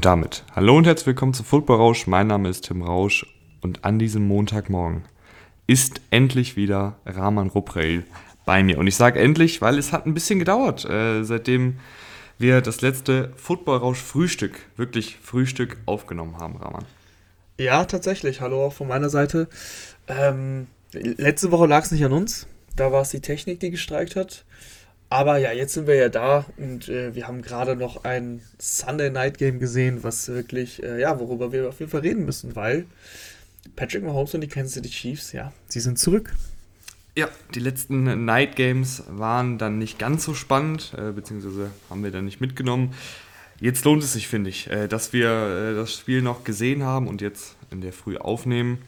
[0.00, 2.06] Und damit, hallo und herzlich willkommen zu Football Rausch.
[2.06, 3.26] Mein Name ist Tim Rausch
[3.60, 5.02] und an diesem Montagmorgen
[5.66, 8.04] ist endlich wieder Rahman Rupreil
[8.46, 8.78] bei mir.
[8.78, 11.80] Und ich sage endlich, weil es hat ein bisschen gedauert, äh, seitdem
[12.38, 16.86] wir das letzte Football Rausch Frühstück, wirklich Frühstück aufgenommen haben, Rahman.
[17.58, 18.40] Ja, tatsächlich.
[18.40, 19.48] Hallo auch von meiner Seite.
[20.08, 22.46] Ähm, letzte Woche lag es nicht an uns.
[22.74, 24.46] Da war es die Technik, die gestreikt hat.
[25.12, 29.10] Aber ja, jetzt sind wir ja da und äh, wir haben gerade noch ein Sunday
[29.10, 32.86] Night Game gesehen, was wirklich, äh, ja, worüber wir auf jeden Fall reden müssen, weil
[33.74, 36.32] Patrick Mahomes und die Kansas City Chiefs, ja, sie sind zurück.
[37.16, 42.12] Ja, die letzten Night Games waren dann nicht ganz so spannend, äh, beziehungsweise haben wir
[42.12, 42.94] dann nicht mitgenommen.
[43.58, 47.08] Jetzt lohnt es sich, finde ich, äh, dass wir äh, das Spiel noch gesehen haben
[47.08, 48.78] und jetzt in der Früh aufnehmen.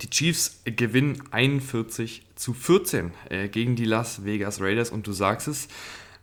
[0.00, 5.48] Die Chiefs gewinnen 41 zu 14 äh, gegen die Las Vegas Raiders und du sagst
[5.48, 5.68] es,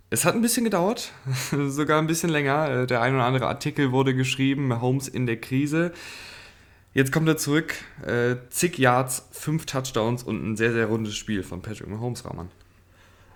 [0.09, 1.14] es hat ein bisschen gedauert,
[1.67, 2.81] sogar ein bisschen länger.
[2.81, 5.94] Äh, der ein oder andere Artikel wurde geschrieben, Holmes in der Krise.
[6.94, 11.42] Jetzt kommt er zurück, äh, zig Yards, fünf Touchdowns und ein sehr, sehr rundes Spiel
[11.42, 12.50] von Patrick Mahomes, Rahman.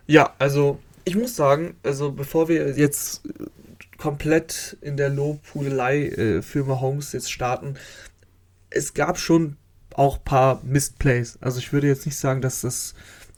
[0.07, 3.21] Ja, also ich muss sagen, also bevor wir jetzt
[3.97, 7.75] komplett in der Lobhudelei äh, für Mahomes jetzt starten,
[8.69, 9.55] es gab schon
[9.97, 11.37] auch ein paar Missed Plays.
[11.41, 12.93] Also ich würde jetzt nicht sagen, dass das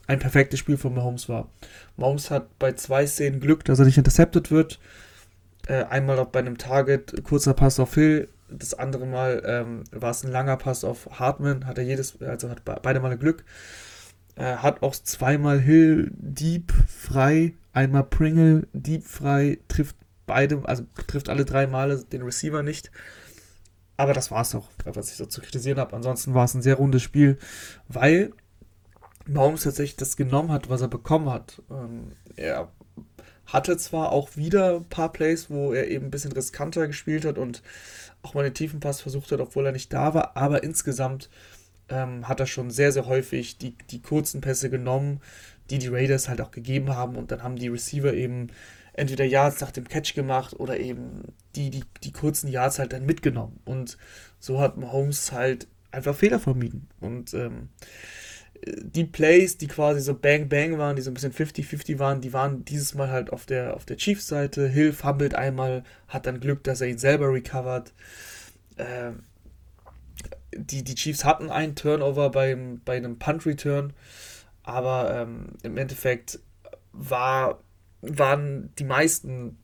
[0.06, 1.48] ein perfektes Spiel von Mahomes war.
[1.96, 4.80] Mahomes hat bei zwei Szenen Glück, dass er nicht intercepted wird.
[5.66, 8.28] Äh, einmal auch bei einem Target, kurzer Pass auf Hill.
[8.50, 11.66] Das andere Mal ähm, war es ein langer Pass auf Hartman.
[11.66, 13.44] Hat er jedes, also hat beide Male Glück.
[14.34, 21.28] Äh, hat auch zweimal Hill deep frei, einmal Pringle deep frei, trifft beide, also trifft
[21.28, 22.90] alle drei Male den Receiver nicht.
[23.98, 25.94] Aber das war es auch, was ich so zu kritisieren habe.
[25.94, 27.36] Ansonsten war es ein sehr rundes Spiel,
[27.88, 28.32] weil
[29.26, 31.60] Mahomes tatsächlich das genommen hat, was er bekommen hat.
[31.70, 32.70] Ähm, er
[33.44, 37.38] hatte zwar auch wieder ein paar Plays, wo er eben ein bisschen riskanter gespielt hat
[37.38, 37.62] und
[38.22, 41.28] auch mal den tiefen Pass versucht hat, obwohl er nicht da war, aber insgesamt
[41.88, 45.20] ähm, hat er schon sehr, sehr häufig die, die kurzen Pässe genommen,
[45.70, 48.48] die die Raiders halt auch gegeben haben und dann haben die Receiver eben
[48.98, 51.22] entweder Yards nach dem Catch gemacht oder eben
[51.54, 53.60] die, die, die kurzen Yards halt dann mitgenommen.
[53.64, 53.96] Und
[54.38, 56.88] so hat Mahomes halt einfach Fehler vermieden.
[57.00, 57.68] Und ähm,
[58.64, 62.32] die Plays, die quasi so Bang Bang waren, die so ein bisschen 50-50 waren, die
[62.32, 64.68] waren dieses Mal halt auf der, auf der Chiefs-Seite.
[64.68, 67.92] Hill fummelt einmal, hat dann Glück, dass er ihn selber recovert.
[68.76, 69.22] Ähm,
[70.54, 73.92] die, die Chiefs hatten einen Turnover beim, bei einem Punt-Return,
[74.64, 76.40] aber ähm, im Endeffekt
[76.92, 77.60] war
[78.00, 79.58] waren die meisten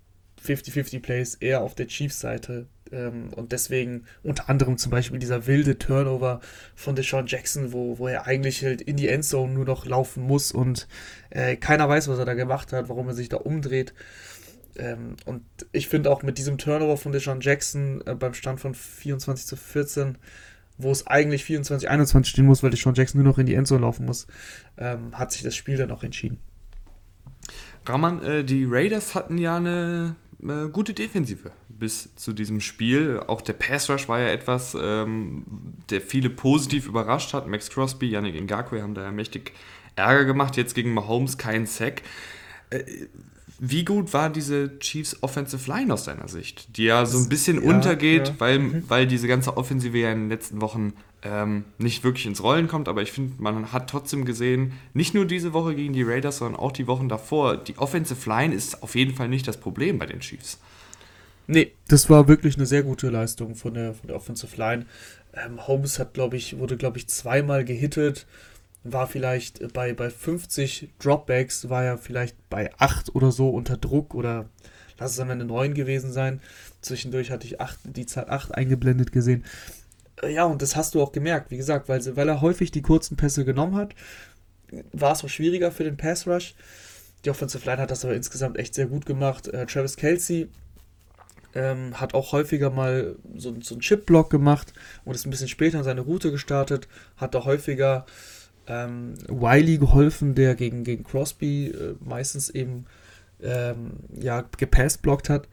[0.45, 2.67] 50-50 Plays eher auf der Chiefs-Seite.
[2.93, 6.41] Ähm, und deswegen unter anderem zum Beispiel dieser wilde Turnover
[6.75, 10.53] von Deshaun Jackson, wo, wo er eigentlich halt in die Endzone nur noch laufen muss
[10.53, 10.87] und
[11.31, 13.95] äh, keiner weiß, was er da gemacht hat, warum er sich da umdreht.
[14.77, 18.75] Ähm, und ich finde auch mit diesem Turnover von Deshaun Jackson äh, beim Stand von
[18.75, 20.19] 24 zu 14,
[20.77, 23.83] wo es eigentlich 24, 21 stehen muss, weil Deshaun Jackson nur noch in die Endzone
[23.83, 24.27] laufen muss,
[24.77, 26.39] ähm, hat sich das Spiel dann auch entschieden.
[27.87, 33.21] Raman, äh, die Raiders hatten ja eine äh, gute Defensive bis zu diesem Spiel.
[33.27, 35.45] Auch der Pass Rush war ja etwas, ähm,
[35.91, 37.47] der viele positiv überrascht hat.
[37.47, 39.53] Max Crosby, Yannick Ngakwe haben da ja mächtig
[39.97, 40.57] Ärger gemacht.
[40.57, 42.03] Jetzt gegen Mahomes kein Sack.
[42.71, 42.85] Äh,
[43.59, 46.77] wie gut war diese Chiefs Offensive Line aus deiner Sicht?
[46.77, 48.35] Die ja so ein bisschen ja, untergeht, ja.
[48.39, 48.85] Weil, mhm.
[48.89, 50.93] weil diese ganze Offensive ja in den letzten Wochen
[51.25, 55.25] ähm, nicht wirklich ins Rollen kommt, aber ich finde, man hat trotzdem gesehen, nicht nur
[55.25, 58.95] diese Woche gegen die Raiders, sondern auch die Wochen davor, die Offensive Line ist auf
[58.95, 60.59] jeden Fall nicht das Problem bei den Chiefs.
[61.47, 64.87] Nee, das war wirklich eine sehr gute Leistung von der, von der Offensive Line.
[65.35, 68.27] Ähm, Holmes hat, glaube ich, wurde, glaube ich, zweimal gehittet,
[68.83, 74.15] war vielleicht bei, bei 50 Dropbacks, war er vielleicht bei 8 oder so unter Druck
[74.15, 74.49] oder
[74.99, 76.41] lass es am Ende 9 gewesen sein.
[76.83, 79.45] Zwischendurch hatte ich 8, die Zahl 8 eingeblendet gesehen
[80.23, 83.17] ja, und das hast du auch gemerkt, wie gesagt, weil, weil er häufig die kurzen
[83.17, 83.95] Pässe genommen hat,
[84.93, 86.55] war es auch schwieriger für den Pass Rush.
[87.25, 89.49] Die Offensive Line hat das aber insgesamt echt sehr gut gemacht.
[89.49, 90.49] Äh, Travis Kelsey
[91.55, 94.73] ähm, hat auch häufiger mal so, so einen Chip-Block gemacht
[95.05, 98.05] und ist ein bisschen später in seine Route gestartet, hat da häufiger
[98.67, 102.87] ähm, Wiley geholfen, der gegen, gegen Crosby äh, meistens eben
[103.43, 105.49] ähm, ja, gepasst-blockt hat.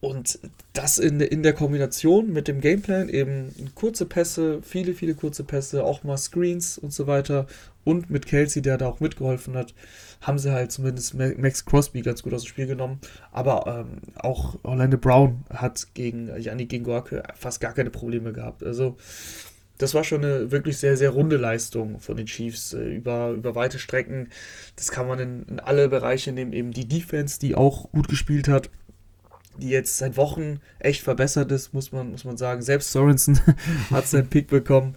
[0.00, 0.38] Und
[0.72, 5.84] das in, in der Kombination mit dem Gameplan, eben kurze Pässe, viele, viele kurze Pässe,
[5.84, 7.46] auch mal Screens und so weiter.
[7.84, 9.74] Und mit Kelsey, der da auch mitgeholfen hat,
[10.22, 13.00] haben sie halt zumindest Max Crosby ganz gut aus dem Spiel genommen.
[13.30, 18.62] Aber ähm, auch Orlando Brown hat gegen Yannick Gingorke fast gar keine Probleme gehabt.
[18.62, 18.96] Also
[19.76, 23.54] das war schon eine wirklich sehr, sehr runde Leistung von den Chiefs äh, über, über
[23.54, 24.28] weite Strecken.
[24.76, 26.52] Das kann man in, in alle Bereiche nehmen.
[26.54, 28.70] Eben die Defense, die auch gut gespielt hat
[29.60, 32.62] die jetzt seit Wochen echt verbessert ist, muss man, muss man sagen.
[32.62, 33.38] Selbst Sorensen
[33.90, 34.96] hat seinen Pick bekommen.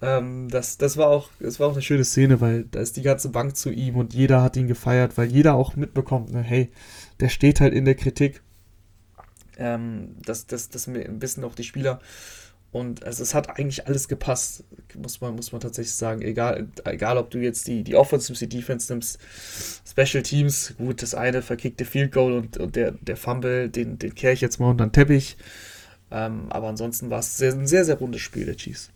[0.00, 3.02] Ähm, das, das, war auch, das war auch eine schöne Szene, weil da ist die
[3.02, 6.70] ganze Bank zu ihm und jeder hat ihn gefeiert, weil jeder auch mitbekommt, ne, hey,
[7.20, 8.42] der steht halt in der Kritik.
[9.56, 12.00] Ähm, das, das, das wissen auch die Spieler.
[12.74, 14.64] Und also es hat eigentlich alles gepasst,
[14.96, 16.22] muss man, muss man tatsächlich sagen.
[16.22, 19.20] Egal, egal ob du jetzt die, die Offense nimmst, die Defense nimmst,
[19.88, 24.16] Special Teams, gut, das eine verkickte Field Goal und, und der, der Fumble, den, den
[24.16, 25.36] kehre ich jetzt mal unter den Teppich.
[26.10, 28.90] Ähm, aber ansonsten war es sehr, ein sehr, sehr rundes Spiel der Chiefs.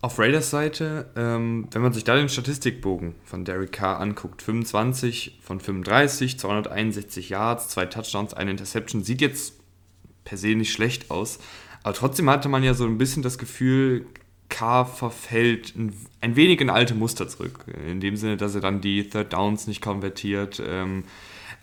[0.00, 5.40] Auf Raiders Seite, ähm, wenn man sich da den Statistikbogen von Derek Carr anguckt, 25
[5.42, 9.54] von 35, 261 Yards, zwei Touchdowns, eine Interception, sieht jetzt
[10.22, 11.40] per se nicht schlecht aus.
[11.82, 14.06] Aber trotzdem hatte man ja so ein bisschen das Gefühl,
[14.48, 17.64] K verfällt ein, ein wenig in alte Muster zurück.
[17.88, 20.62] In dem Sinne, dass er dann die Third Downs nicht konvertiert.
[20.64, 21.04] Ähm,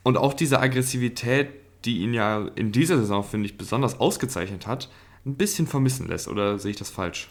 [0.04, 1.50] und auch diese Aggressivität,
[1.86, 4.90] die ihn ja in dieser Saison, finde ich, besonders ausgezeichnet hat,
[5.26, 6.28] ein bisschen vermissen lässt.
[6.28, 7.30] Oder sehe ich das falsch?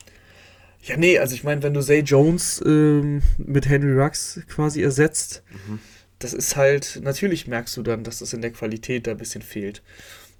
[0.82, 5.42] Ja, nee, also ich meine, wenn du Zay Jones ähm, mit Henry Rux quasi ersetzt,
[5.66, 5.80] mhm.
[6.18, 9.42] das ist halt, natürlich merkst du dann, dass das in der Qualität da ein bisschen
[9.42, 9.82] fehlt.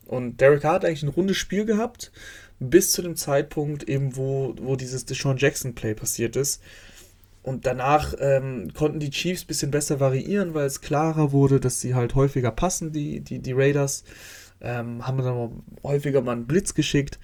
[0.08, 2.10] Und Derek Hart hat eigentlich ein rundes Spiel gehabt,
[2.58, 6.62] bis zu dem Zeitpunkt eben, wo, wo dieses Deshaun Jackson Play passiert ist.
[7.42, 11.80] Und danach ähm, konnten die Chiefs ein bisschen besser variieren, weil es klarer wurde, dass
[11.80, 14.04] sie halt häufiger passen, die, die, die Raiders.
[14.60, 17.18] Ähm, haben dann häufiger mal einen Blitz geschickt.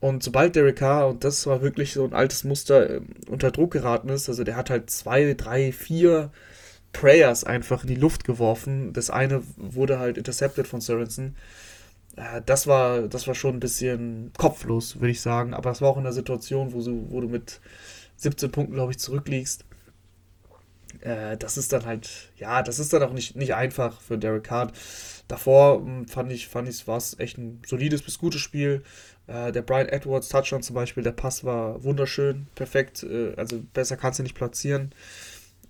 [0.00, 3.72] Und sobald Derek Carr, und das war wirklich so ein altes Muster, äh, unter Druck
[3.72, 6.30] geraten ist, also der hat halt zwei, drei, vier
[6.92, 8.92] Prayers einfach in die Luft geworfen.
[8.92, 11.36] Das eine wurde halt intercepted von Sorensen
[12.46, 15.54] das war, das war schon ein bisschen kopflos, würde ich sagen.
[15.54, 17.60] Aber es war auch in der Situation, wo du, wo du mit
[18.16, 19.64] 17 Punkten, glaube ich, zurückliegst.
[21.00, 24.50] Äh, das ist dann halt, ja, das ist dann auch nicht, nicht einfach für Derek
[24.50, 24.76] Hart.
[25.28, 28.82] Davor hm, fand ich, fand ich, war es echt ein solides bis gutes Spiel.
[29.26, 33.02] Äh, der Brian Edwards Touchdown zum Beispiel, der Pass war wunderschön, perfekt.
[33.02, 34.92] Äh, also besser kannst du nicht platzieren.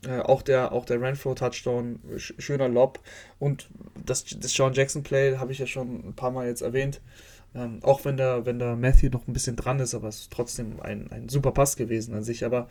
[0.07, 3.01] Äh, auch der, auch der Renfro-Touchdown, sch schöner Lob.
[3.39, 3.69] Und
[4.05, 7.01] das, das Sean Jackson-Play habe ich ja schon ein paar Mal jetzt erwähnt.
[7.55, 10.33] Ähm, auch wenn der, wenn der Matthew noch ein bisschen dran ist, aber es ist
[10.33, 12.45] trotzdem ein, ein super Pass gewesen an sich.
[12.45, 12.69] Aber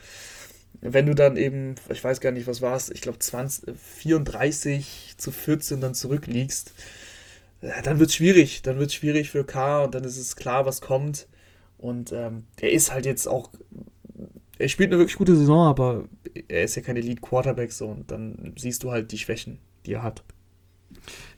[0.82, 5.32] wenn du dann eben, ich weiß gar nicht, was war es, ich glaube 34 zu
[5.32, 6.74] 14 dann zurückliegst,
[7.62, 8.62] äh, dann wird es schwierig.
[8.62, 11.28] Dann wird es schwierig für K und dann ist es klar, was kommt.
[11.78, 13.50] Und ähm, er ist halt jetzt auch
[14.64, 16.06] er spielt eine wirklich gute Saison, aber
[16.48, 20.04] er ist ja kein Elite-Quarterback so und dann siehst du halt die Schwächen, die er
[20.04, 20.24] hat.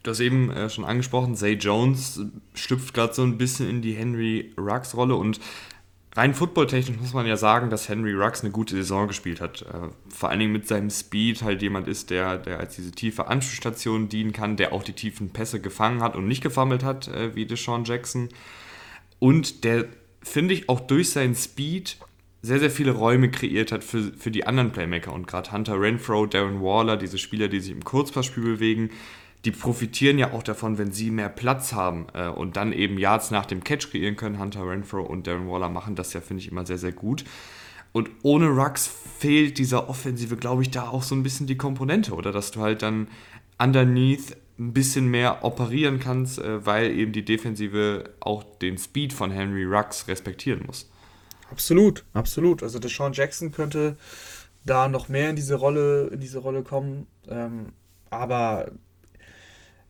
[0.03, 2.21] Du hast eben äh, schon angesprochen, Zay Jones
[2.53, 5.39] schlüpft gerade so ein bisschen in die Henry Ruggs Rolle und
[6.15, 9.63] rein footballtechnisch muss man ja sagen, dass Henry Ruggs eine gute Saison gespielt hat.
[9.63, 13.25] Äh, vor allen Dingen mit seinem Speed halt jemand ist, der, der als diese tiefe
[13.25, 17.35] Anschlussstation dienen kann, der auch die tiefen Pässe gefangen hat und nicht gefummelt hat, äh,
[17.35, 18.29] wie Deshaun Jackson.
[19.17, 19.85] Und der,
[20.21, 21.97] finde ich, auch durch seinen Speed
[22.45, 25.11] sehr, sehr viele Räume kreiert hat für, für die anderen Playmaker.
[25.11, 28.91] Und gerade Hunter Renfro, Darren Waller, diese Spieler, die sich im Kurzpassspiel bewegen,
[29.45, 33.31] die profitieren ja auch davon, wenn sie mehr Platz haben äh, und dann eben Yards
[33.31, 34.39] nach dem Catch kreieren können.
[34.39, 37.25] Hunter Renfro und Darren Waller machen das ja, finde ich, immer sehr, sehr gut.
[37.91, 42.13] Und ohne Rux fehlt dieser Offensive, glaube ich, da auch so ein bisschen die Komponente,
[42.13, 43.07] oder dass du halt dann
[43.57, 49.31] underneath ein bisschen mehr operieren kannst, äh, weil eben die Defensive auch den Speed von
[49.31, 50.89] Henry Rux respektieren muss.
[51.55, 52.63] Absolut, absolut.
[52.63, 53.95] Also der Sean Jackson könnte
[54.65, 57.07] da noch mehr in diese Rolle, in diese Rolle kommen.
[57.29, 57.67] Ähm,
[58.09, 58.71] aber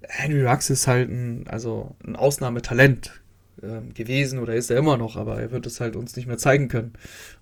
[0.03, 3.19] Henry Rux ist halt ein, also ein Ausnahmetalent
[3.63, 6.37] ähm, gewesen oder ist er immer noch, aber er wird es halt uns nicht mehr
[6.37, 6.93] zeigen können.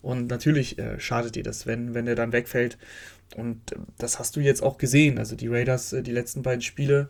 [0.02, 2.78] Und natürlich äh, schadet dir das, wenn, wenn er dann wegfällt.
[3.36, 5.18] Und äh, das hast du jetzt auch gesehen.
[5.18, 7.10] Also die Raiders, äh, die letzten beiden Spiele,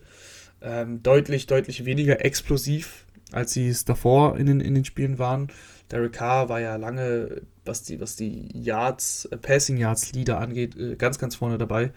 [0.63, 5.49] ähm, deutlich, deutlich weniger explosiv, als sie es davor in den, in den Spielen waren.
[5.93, 10.75] Derek Carr war ja lange, was die, was die Yards, äh, Passing Yards Leader angeht,
[10.75, 11.91] äh, ganz, ganz vorne dabei.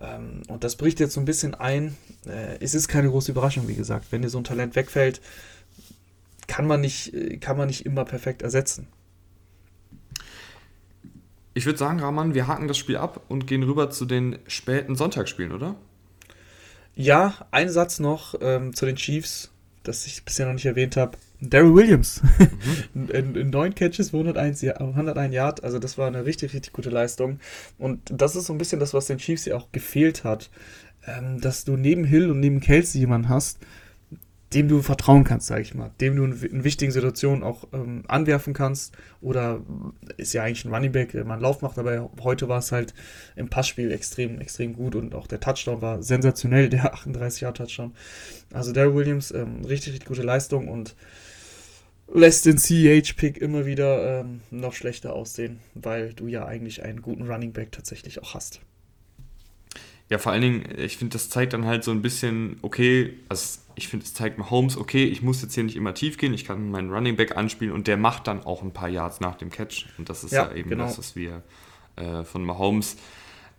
[0.00, 1.96] Ähm, und das bricht jetzt so ein bisschen ein.
[2.26, 4.06] Äh, es ist keine große Überraschung, wie gesagt.
[4.10, 5.20] Wenn dir so ein Talent wegfällt,
[6.48, 8.88] kann man nicht, kann man nicht immer perfekt ersetzen.
[11.54, 14.96] Ich würde sagen, Rahman, wir haken das Spiel ab und gehen rüber zu den späten
[14.96, 15.76] Sonntagsspielen, oder?
[16.96, 19.52] Ja, ein Satz noch ähm, zu den Chiefs,
[19.84, 21.16] das ich bisher noch nicht erwähnt habe.
[21.42, 22.22] Daryl Williams.
[22.94, 23.08] Mhm.
[23.12, 25.64] in, in, neun Catches, 101, 101 Yard.
[25.64, 27.40] Also das war eine richtig, richtig gute Leistung.
[27.78, 30.50] Und das ist so ein bisschen das, was den Chiefs ja auch gefehlt hat.
[31.04, 33.58] Ähm, dass du neben Hill und neben Kelsey jemanden hast,
[34.54, 38.52] dem du vertrauen kannst, sage ich mal, dem du in, wichtigen Situationen auch ähm, anwerfen
[38.52, 38.94] kannst.
[39.20, 39.62] Oder
[40.16, 42.70] ist ja eigentlich ein Running Back, der mal einen Lauf macht, aber heute war es
[42.70, 42.94] halt
[43.34, 47.94] im Passspiel extrem, extrem gut und auch der Touchdown war sensationell, der 38-Jahr-Touchdown.
[48.52, 50.94] Also Daryl Williams, ähm, richtig, richtig gute Leistung und
[52.12, 57.26] lässt den CH-Pick immer wieder ähm, noch schlechter aussehen, weil du ja eigentlich einen guten
[57.30, 58.60] Running Back tatsächlich auch hast.
[60.08, 63.60] Ja, vor allen Dingen, ich finde, das zeigt dann halt so ein bisschen, okay, also
[63.76, 66.44] ich finde, es zeigt Mahomes, okay, ich muss jetzt hier nicht immer tief gehen, ich
[66.44, 69.48] kann meinen Running Back anspielen und der macht dann auch ein paar Yards nach dem
[69.48, 69.86] Catch.
[69.96, 70.84] Und das ist ja, ja eben genau.
[70.84, 71.42] das, was wir
[71.96, 72.96] äh, von Mahomes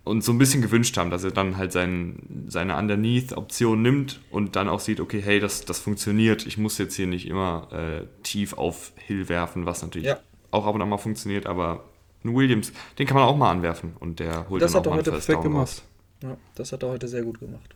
[0.04, 4.54] uns so ein bisschen gewünscht haben, dass er dann halt sein, seine Underneath-Option nimmt und
[4.54, 8.06] dann auch sieht, okay, hey, das, das funktioniert, ich muss jetzt hier nicht immer äh,
[8.22, 10.18] tief auf Hill werfen, was natürlich ja.
[10.50, 11.84] auch ab und an mal funktioniert, aber
[12.22, 14.98] ein Williams, den kann man auch mal anwerfen und der holt das dann auch mal
[14.98, 15.82] heute perfekt gemacht.
[16.22, 17.74] Ja, das hat er heute sehr gut gemacht.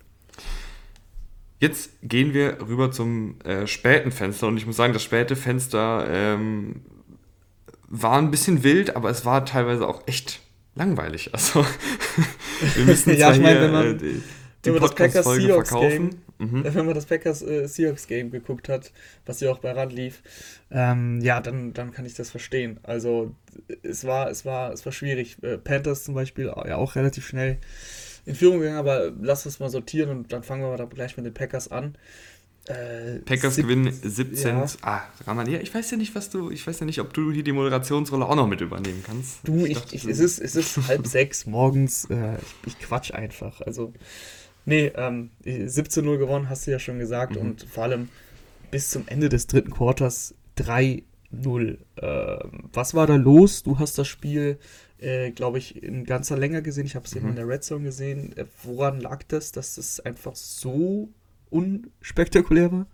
[1.61, 6.07] Jetzt gehen wir rüber zum äh, späten Fenster und ich muss sagen, das späte Fenster
[6.09, 6.83] ähm,
[7.89, 10.41] war ein bisschen wild, aber es war teilweise auch echt
[10.79, 11.31] langweilig.
[11.35, 11.67] Also
[12.75, 14.23] wir müssen ja, ich meine, wenn man, äh, die,
[14.65, 16.23] die Podcast-Folge verkaufen.
[16.39, 16.63] Mhm.
[16.63, 18.93] Wenn man das Packers äh, Seahawks Game geguckt hat,
[19.27, 20.23] was ja auch bei Rand lief,
[20.71, 22.79] ähm, ja, dann, dann kann ich das verstehen.
[22.85, 23.35] Also
[23.83, 25.43] es war, es war, es war schwierig.
[25.43, 27.59] Äh, Panthers zum Beispiel ja auch relativ schnell
[28.25, 31.27] in Führung gegangen, aber lass uns mal sortieren und dann fangen wir mal gleich mit
[31.27, 31.97] den Packers an.
[32.69, 34.57] Äh, Packers gewinnen 17.
[34.57, 34.67] Ja.
[34.83, 37.33] Ah, Raman, ja, ich weiß ja nicht, was du, ich weiß ja nicht, ob du
[37.33, 39.39] hier die Moderationsrolle auch noch mit übernehmen kannst.
[39.45, 43.13] Du, ich, ich, ich es, ist, es ist halb sechs morgens, äh, ich, ich, quatsch
[43.13, 43.61] einfach.
[43.63, 43.93] Also,
[44.67, 47.41] nee, ähm, 17-0 gewonnen, hast du ja schon gesagt, mhm.
[47.41, 48.09] und vor allem
[48.71, 51.03] bis zum Ende des dritten Quarters 3-0.
[51.97, 52.39] Äh,
[52.73, 53.63] was war da los?
[53.63, 54.59] Du hast das Spiel
[54.99, 56.87] äh, glaube ich, in ganzer Länge gesehen.
[56.87, 57.31] Ich habe es mhm.
[57.31, 58.37] in der Red Zone gesehen.
[58.37, 61.09] Äh, woran lag das, dass das einfach so
[61.51, 62.87] unspektakulär war?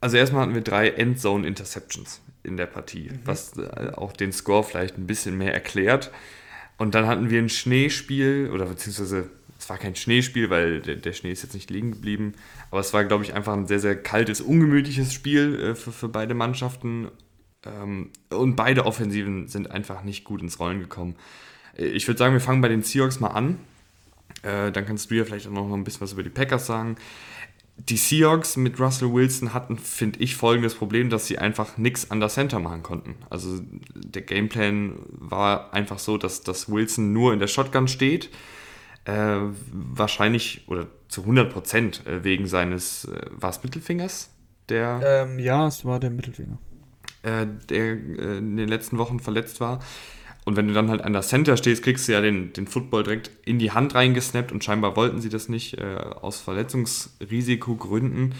[0.00, 3.20] Also erstmal hatten wir drei Endzone Interceptions in der Partie, mhm.
[3.24, 6.10] was äh, auch den Score vielleicht ein bisschen mehr erklärt.
[6.76, 11.12] Und dann hatten wir ein Schneespiel, oder beziehungsweise es war kein Schneespiel, weil der, der,
[11.12, 12.34] Schnee ist jetzt nicht liegen geblieben,
[12.70, 16.08] aber es war, glaube ich, einfach ein sehr, sehr kaltes, ungemütliches Spiel äh, für, für
[16.08, 17.08] beide Mannschaften.
[17.64, 21.16] Ähm, und beide Offensiven sind einfach nicht gut ins Rollen gekommen.
[21.78, 23.58] Äh, ich würde sagen, wir fangen bei den Seahawks mal an.
[24.44, 26.96] Äh, dann kannst du ja vielleicht auch noch ein bisschen was über die Packers sagen.
[27.76, 32.20] Die Seahawks mit Russell Wilson hatten, finde ich, folgendes Problem, dass sie einfach nichts an
[32.20, 33.16] der Center machen konnten.
[33.30, 33.60] Also
[33.94, 38.30] der Gameplan war einfach so, dass, dass Wilson nur in der Shotgun steht.
[39.06, 39.38] Äh,
[39.72, 44.30] wahrscheinlich oder zu 100 Prozent äh, wegen seines, äh, war es Mittelfingers?
[44.68, 46.58] Der, ähm, ja, es war der Mittelfinger
[47.24, 49.80] äh, der äh, in den letzten Wochen verletzt war.
[50.44, 53.02] Und wenn du dann halt an der Center stehst, kriegst du ja den, den Football
[53.02, 58.34] direkt in die Hand reingesnappt und scheinbar wollten sie das nicht äh, aus Verletzungsrisikogründen.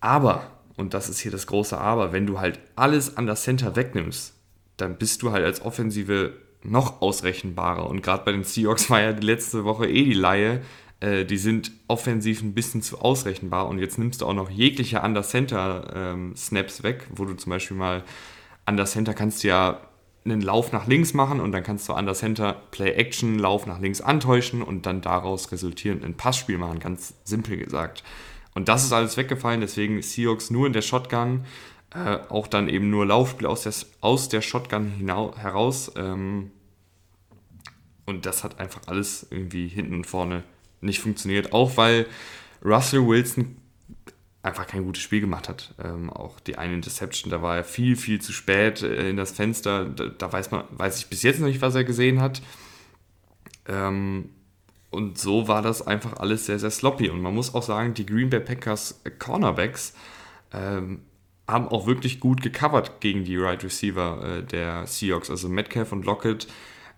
[0.00, 3.76] Aber, und das ist hier das große Aber, wenn du halt alles an der Center
[3.76, 4.34] wegnimmst,
[4.76, 6.32] dann bist du halt als Offensive
[6.64, 7.88] noch ausrechenbarer.
[7.88, 10.60] Und gerade bei den Seahawks war ja die letzte Woche eh die Laie,
[11.02, 15.00] äh, die sind offensiv ein bisschen zu ausrechenbar und jetzt nimmst du auch noch jegliche
[15.00, 18.04] Under-Center-Snaps ähm, weg, wo du zum Beispiel mal
[18.66, 19.80] Under-Center kannst du ja
[20.24, 24.62] einen Lauf nach links machen und dann kannst du Under-Center Play-Action, Lauf nach links antäuschen
[24.62, 28.04] und dann daraus resultierend ein Passspiel machen, ganz simpel gesagt.
[28.54, 31.44] Und das ist alles weggefallen, deswegen Seahawks nur in der Shotgun,
[31.94, 34.92] äh, auch dann eben nur Laufspiel aus der, aus der Shotgun
[35.36, 35.90] heraus.
[35.96, 36.50] Ähm,
[38.04, 40.44] und das hat einfach alles irgendwie hinten und vorne
[40.80, 42.06] nicht funktioniert, auch weil
[42.64, 43.56] Russell Wilson
[44.42, 45.74] einfach kein gutes Spiel gemacht hat.
[45.82, 49.32] Ähm, auch die eine Interception, da war er viel, viel zu spät äh, in das
[49.32, 49.84] Fenster.
[49.84, 52.42] Da, da, weiß man, weiß ich bis jetzt noch nicht, was er gesehen hat.
[53.68, 54.30] Ähm,
[54.90, 57.08] und so war das einfach alles sehr, sehr sloppy.
[57.08, 59.94] Und man muss auch sagen, die Green Bay Packers Cornerbacks
[60.52, 61.02] ähm,
[61.48, 65.30] haben auch wirklich gut gecovert gegen die Right Receiver äh, der Seahawks.
[65.30, 66.48] Also Metcalf und Lockett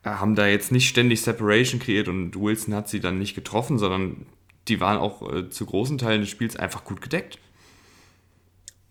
[0.02, 3.78] äh, haben da jetzt nicht ständig Separation kreiert und Wilson hat sie dann nicht getroffen,
[3.78, 4.26] sondern
[4.68, 7.38] die waren auch äh, zu großen Teilen des Spiels einfach gut gedeckt.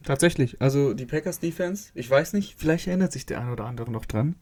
[0.04, 3.90] Tatsächlich, also die Packers Defense, ich weiß nicht, vielleicht erinnert sich der ein oder andere
[3.90, 4.36] noch dran.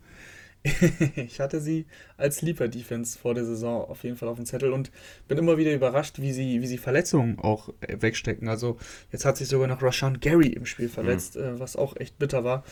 [1.15, 4.73] ich hatte sie als Sleeper Defense vor der Saison auf jeden Fall auf dem Zettel
[4.73, 4.91] und
[5.27, 8.47] bin immer wieder überrascht, wie sie, wie sie Verletzungen auch äh, wegstecken.
[8.47, 8.77] Also
[9.11, 11.59] jetzt hat sich sogar noch Rashawn Gary im Spiel verletzt, mhm.
[11.59, 12.63] was auch echt bitter war.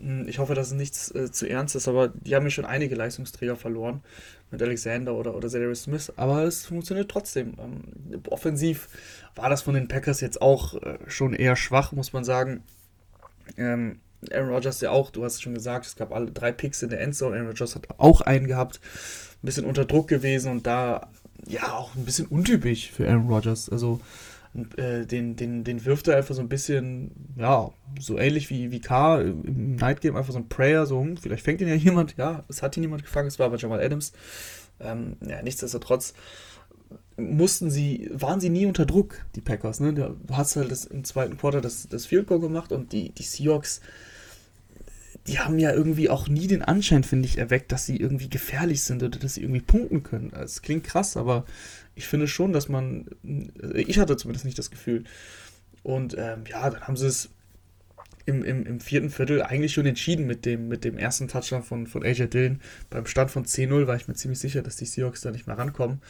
[0.00, 2.64] Hm, ich hoffe, dass es nichts äh, zu ernst ist, aber die haben ja schon
[2.64, 4.02] einige Leistungsträger verloren
[4.50, 7.54] mit Alexander oder, oder Zadarius Smith, aber es funktioniert trotzdem.
[7.58, 8.88] Ähm, offensiv
[9.34, 12.62] war das von den Packers jetzt auch äh, schon eher schwach, muss man sagen.
[13.56, 14.00] Ähm,
[14.32, 16.90] Aaron Rodgers ja auch, du hast es schon gesagt, es gab alle drei Picks in
[16.90, 17.36] der Endzone.
[17.36, 18.80] Aaron Rodgers hat auch einen gehabt,
[19.42, 21.08] ein bisschen unter Druck gewesen und da
[21.46, 23.70] ja auch ein bisschen untypisch für Aaron Rodgers.
[23.70, 24.00] Also
[24.76, 28.80] äh, den, den, den wirft er einfach so ein bisschen, ja, so ähnlich wie, wie
[28.80, 32.16] K im Night Game, einfach so ein Prayer, so, hm, vielleicht fängt ihn ja jemand,
[32.16, 34.12] ja, es hat ihn jemand gefangen, es war aber Jamal Adams.
[34.80, 36.14] Ähm, ja, nichtsdestotrotz
[37.16, 39.92] mussten sie, waren sie nie unter Druck, die Packers, ne?
[39.92, 43.22] Du hast halt das, im zweiten Quarter das, das Field Goal gemacht und die, die
[43.22, 43.80] Seahawks,
[45.26, 48.82] die haben ja irgendwie auch nie den Anschein, finde ich, erweckt, dass sie irgendwie gefährlich
[48.82, 50.32] sind oder dass sie irgendwie punkten können.
[50.32, 51.44] Es klingt krass, aber
[52.00, 53.04] ich finde schon, dass man,
[53.74, 55.04] ich hatte zumindest nicht das Gefühl.
[55.82, 57.28] Und ähm, ja, dann haben sie es
[58.24, 61.86] im, im, im vierten Viertel eigentlich schon entschieden mit dem, mit dem ersten Touchdown von,
[61.86, 62.60] von AJ Dillon.
[62.88, 65.58] Beim Stand von 10-0 war ich mir ziemlich sicher, dass die Seahawks da nicht mehr
[65.58, 66.00] rankommen.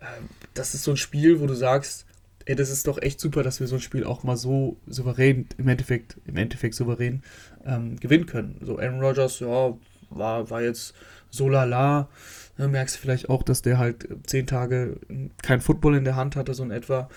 [0.00, 2.06] Ähm, das ist so ein Spiel, wo du sagst,
[2.44, 5.48] ey, das ist doch echt super, dass wir so ein Spiel auch mal so souverän,
[5.58, 7.22] im Endeffekt, im Endeffekt souverän
[7.64, 8.60] ähm, gewinnen können.
[8.60, 9.76] So Aaron Rodgers, ja,
[10.10, 10.94] war, war jetzt
[11.30, 12.08] so lala.
[12.56, 14.98] Da merkst du vielleicht auch, dass der halt zehn Tage
[15.42, 17.08] kein Football in der Hand hatte, so in etwa.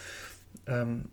[0.66, 1.06] Ähm,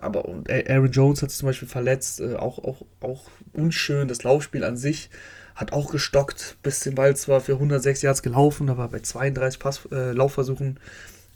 [0.00, 4.08] aber und Aaron Jones hat sich zum Beispiel verletzt, äh, auch, auch, auch unschön.
[4.08, 5.10] Das Laufspiel an sich
[5.54, 9.88] hat auch gestockt, bis den Ball zwar für 106 Yards gelaufen, aber bei 32 Pass,
[9.90, 10.78] äh, Laufversuchen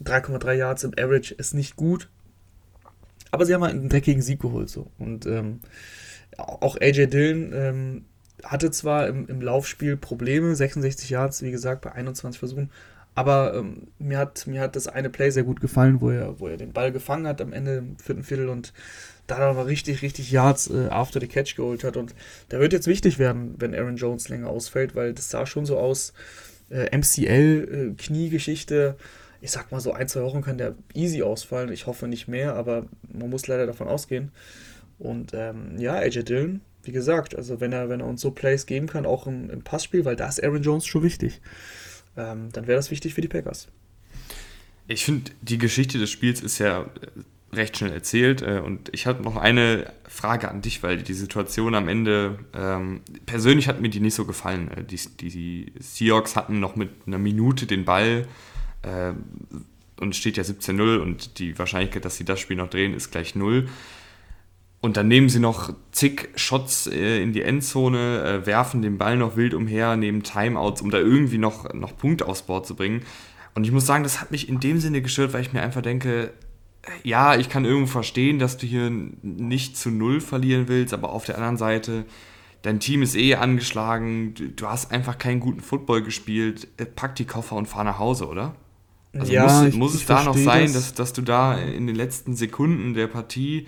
[0.03, 2.09] 3,3 Yards im Average ist nicht gut.
[3.31, 4.69] Aber sie haben halt einen dreckigen Sieg geholt.
[4.69, 4.89] So.
[4.97, 5.59] Und ähm,
[6.37, 8.05] auch AJ Dillon ähm,
[8.43, 12.69] hatte zwar im, im Laufspiel Probleme, 66 Yards, wie gesagt, bei 21 Versuchen,
[13.15, 16.47] aber ähm, mir, hat, mir hat das eine Play sehr gut gefallen, wo er, wo
[16.47, 18.73] er den Ball gefangen hat am Ende im vierten Viertel und
[19.25, 21.97] da aber richtig, richtig Yards äh, after the catch geholt hat.
[21.97, 22.13] Und
[22.49, 25.79] da wird jetzt wichtig werden, wenn Aaron Jones länger ausfällt, weil das sah schon so
[25.79, 26.13] aus,
[26.69, 28.97] äh, MCL, äh, Kniegeschichte,
[29.41, 31.71] ich sag mal so ein, zwei Wochen kann der easy ausfallen.
[31.71, 34.31] Ich hoffe nicht mehr, aber man muss leider davon ausgehen.
[34.99, 38.65] Und ähm, ja, AJ Dillon, wie gesagt, also wenn er, wenn er uns so Plays
[38.65, 41.41] geben kann, auch im, im Passspiel, weil da ist Aaron Jones schon wichtig,
[42.15, 43.67] ähm, dann wäre das wichtig für die Packers.
[44.87, 46.89] Ich finde, die Geschichte des Spiels ist ja
[47.53, 48.41] recht schnell erzählt.
[48.41, 53.01] Äh, und ich habe noch eine Frage an dich, weil die Situation am Ende, ähm,
[53.25, 54.69] persönlich hat mir die nicht so gefallen.
[54.71, 58.27] Äh, die, die, die Seahawks hatten noch mit einer Minute den Ball
[58.83, 59.13] äh,
[59.99, 63.35] und steht ja 17-0 und die Wahrscheinlichkeit, dass sie das Spiel noch drehen, ist gleich
[63.35, 63.67] 0.
[64.79, 69.17] Und dann nehmen sie noch zig Shots äh, in die Endzone, äh, werfen den Ball
[69.17, 73.01] noch wild umher, nehmen Timeouts, um da irgendwie noch, noch Punkte aufs Board zu bringen.
[73.55, 75.81] Und ich muss sagen, das hat mich in dem Sinne gestört, weil ich mir einfach
[75.81, 76.31] denke,
[77.03, 81.25] ja, ich kann irgendwo verstehen, dass du hier nicht zu null verlieren willst, aber auf
[81.25, 82.05] der anderen Seite,
[82.61, 87.25] dein Team ist eh angeschlagen, du hast einfach keinen guten Football gespielt, äh, pack die
[87.25, 88.55] Koffer und fahr nach Hause, oder?
[89.17, 90.73] Also ja, muss, ich, muss es da noch sein, das.
[90.73, 93.67] dass, dass du da in den letzten Sekunden der Partie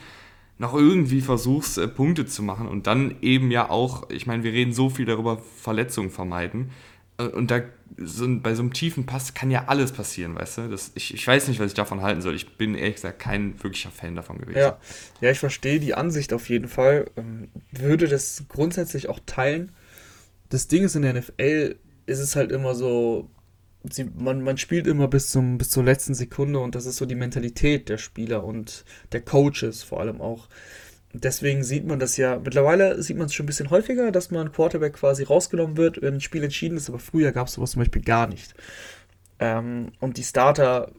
[0.59, 4.51] noch irgendwie versuchst, äh, Punkte zu machen und dann eben ja auch, ich meine, wir
[4.51, 6.71] reden so viel darüber, Verletzungen vermeiden.
[7.17, 7.61] Äh, und da
[7.97, 10.69] so, bei so einem tiefen Pass kann ja alles passieren, weißt du?
[10.69, 12.35] Das, ich, ich weiß nicht, was ich davon halten soll.
[12.35, 14.59] Ich bin ehrlich gesagt kein wirklicher Fan davon gewesen.
[14.59, 14.79] Ja,
[15.21, 17.09] ja ich verstehe die Ansicht auf jeden Fall.
[17.15, 19.71] Ähm, würde das grundsätzlich auch teilen.
[20.49, 23.29] Das Ding ist in der NFL, ist es halt immer so,
[23.83, 27.05] sie, man, man spielt immer bis, zum, bis zur letzten Sekunde und das ist so
[27.05, 30.47] die Mentalität der Spieler und der Coaches vor allem auch.
[31.13, 34.51] Deswegen sieht man das ja, mittlerweile sieht man es schon ein bisschen häufiger, dass man
[34.51, 37.81] Quarterback quasi rausgenommen wird, wenn ein Spiel entschieden ist, aber früher gab es sowas zum
[37.81, 38.53] Beispiel gar nicht.
[39.41, 40.91] Ähm, und die Starter,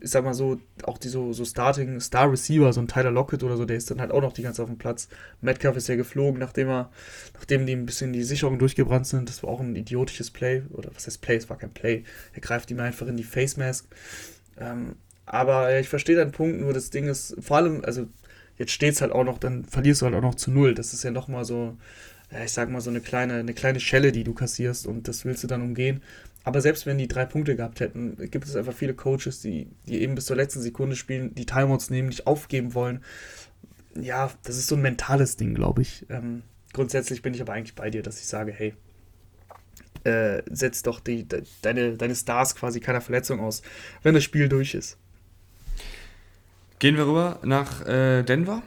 [0.00, 3.44] ich sag mal so, auch die so, so Starting Star Receiver, so ein Tyler Lockett
[3.44, 5.08] oder so, der ist dann halt auch noch die ganze auf dem Platz.
[5.40, 6.90] Metcalf ist ja geflogen, nachdem er,
[7.34, 9.28] nachdem die ein bisschen die Sicherungen durchgebrannt sind.
[9.28, 10.62] Das war auch ein idiotisches Play.
[10.70, 11.36] Oder was heißt Play?
[11.36, 12.02] Es war kein Play.
[12.34, 13.86] Er greift ihm einfach in die Face Mask.
[14.58, 18.08] Ähm, aber ich verstehe deinen Punkt, nur das Ding ist, vor allem, also
[18.56, 20.74] jetzt steht es halt auch noch, dann verlierst du halt auch noch zu null.
[20.74, 21.76] Das ist ja nochmal so,
[22.44, 25.44] ich sag mal, so eine kleine, eine kleine Schelle, die du kassierst und das willst
[25.44, 26.02] du dann umgehen.
[26.48, 30.00] Aber selbst wenn die drei Punkte gehabt hätten, gibt es einfach viele Coaches, die, die
[30.00, 33.04] eben bis zur letzten Sekunde spielen, die Timeouts nehmen, nicht aufgeben wollen.
[33.94, 36.06] Ja, das ist so ein mentales Ding, glaube ich.
[36.08, 38.72] Ähm, grundsätzlich bin ich aber eigentlich bei dir, dass ich sage, hey,
[40.04, 43.60] äh, setz doch die, de, deine, deine Stars quasi keiner Verletzung aus,
[44.02, 44.96] wenn das Spiel durch ist.
[46.78, 48.62] Gehen wir rüber nach äh, Denver?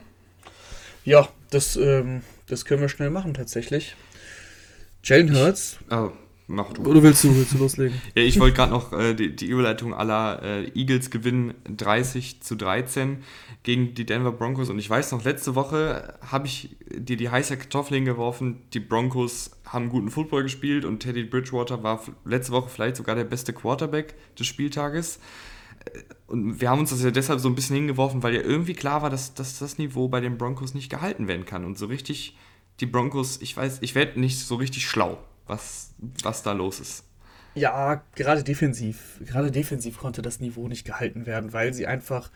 [1.04, 3.96] Ja, das, ähm, das können wir schnell machen tatsächlich.
[5.02, 5.78] Jalen Hurts.
[5.90, 6.12] Oh,
[6.52, 6.82] mach du.
[6.82, 8.00] Oder willst du, willst du loslegen?
[8.14, 12.54] ja, ich wollte gerade noch äh, die, die, Überleitung aller äh, Eagles gewinnen 30 zu
[12.54, 13.18] 13
[13.62, 14.70] gegen die Denver Broncos.
[14.70, 18.58] Und ich weiß noch, letzte Woche habe ich dir die heiße Kartoffel hingeworfen.
[18.72, 23.24] Die Broncos haben guten Football gespielt und Teddy Bridgewater war letzte Woche vielleicht sogar der
[23.24, 25.18] beste Quarterback des Spieltages
[26.26, 29.02] und wir haben uns das ja deshalb so ein bisschen hingeworfen, weil ja irgendwie klar
[29.02, 31.64] war, dass, dass das Niveau bei den Broncos nicht gehalten werden kann.
[31.64, 32.36] Und so richtig,
[32.80, 35.18] die Broncos, ich weiß, ich werde nicht so richtig schlau,
[35.52, 37.04] was, was da los ist.
[37.54, 42.30] Ja, gerade defensiv, gerade defensiv konnte das Niveau nicht gehalten werden, weil sie einfach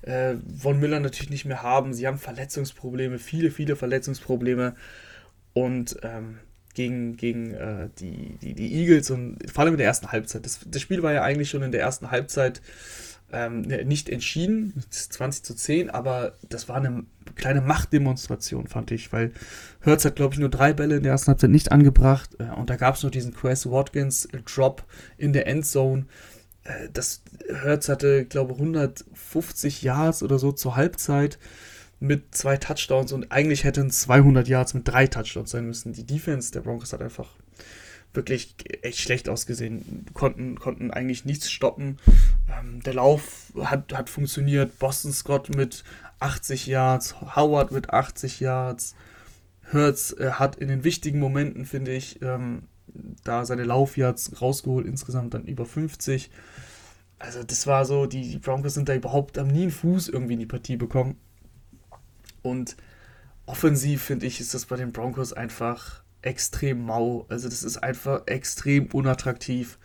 [0.00, 1.92] äh, Von Miller natürlich nicht mehr haben.
[1.92, 4.74] Sie haben Verletzungsprobleme, viele, viele Verletzungsprobleme.
[5.52, 6.38] Und ähm,
[6.74, 10.46] gegen, gegen äh, die, die, die Eagles und vor allem in der ersten Halbzeit.
[10.46, 12.62] Das, das Spiel war ja eigentlich schon in der ersten Halbzeit
[13.32, 19.32] ähm, nicht entschieden, 20 zu 10, aber das war eine kleine Machtdemonstration, fand ich, weil
[19.80, 22.70] Hertz hat, glaube ich, nur drei Bälle in der ersten Halbzeit nicht angebracht äh, und
[22.70, 24.84] da gab es noch diesen Chris Watkins Drop
[25.16, 26.06] in der Endzone.
[26.64, 31.38] Äh, das Hertz hatte, glaube ich, 150 Yards oder so zur Halbzeit
[32.00, 35.92] mit zwei Touchdowns und eigentlich hätten 200 Yards mit drei Touchdowns sein müssen.
[35.92, 37.28] Die Defense der Broncos hat einfach
[38.14, 41.98] wirklich echt schlecht ausgesehen, konnten, konnten eigentlich nichts stoppen.
[42.50, 44.78] Ähm, der Lauf hat, hat funktioniert.
[44.78, 45.84] Boston Scott mit
[46.20, 48.94] 80 Yards, Howard mit 80 Yards.
[49.70, 52.64] Hertz äh, hat in den wichtigen Momenten, finde ich, ähm,
[53.24, 56.30] da seine Laufyards rausgeholt, insgesamt dann über 50.
[57.18, 60.34] Also das war so, die, die Broncos sind da überhaupt am nie einen Fuß irgendwie
[60.34, 61.16] in die Partie bekommen.
[62.42, 62.76] Und
[63.46, 67.26] offensiv finde ich, ist das bei den Broncos einfach extrem mau.
[67.28, 69.78] Also das ist einfach extrem unattraktiv.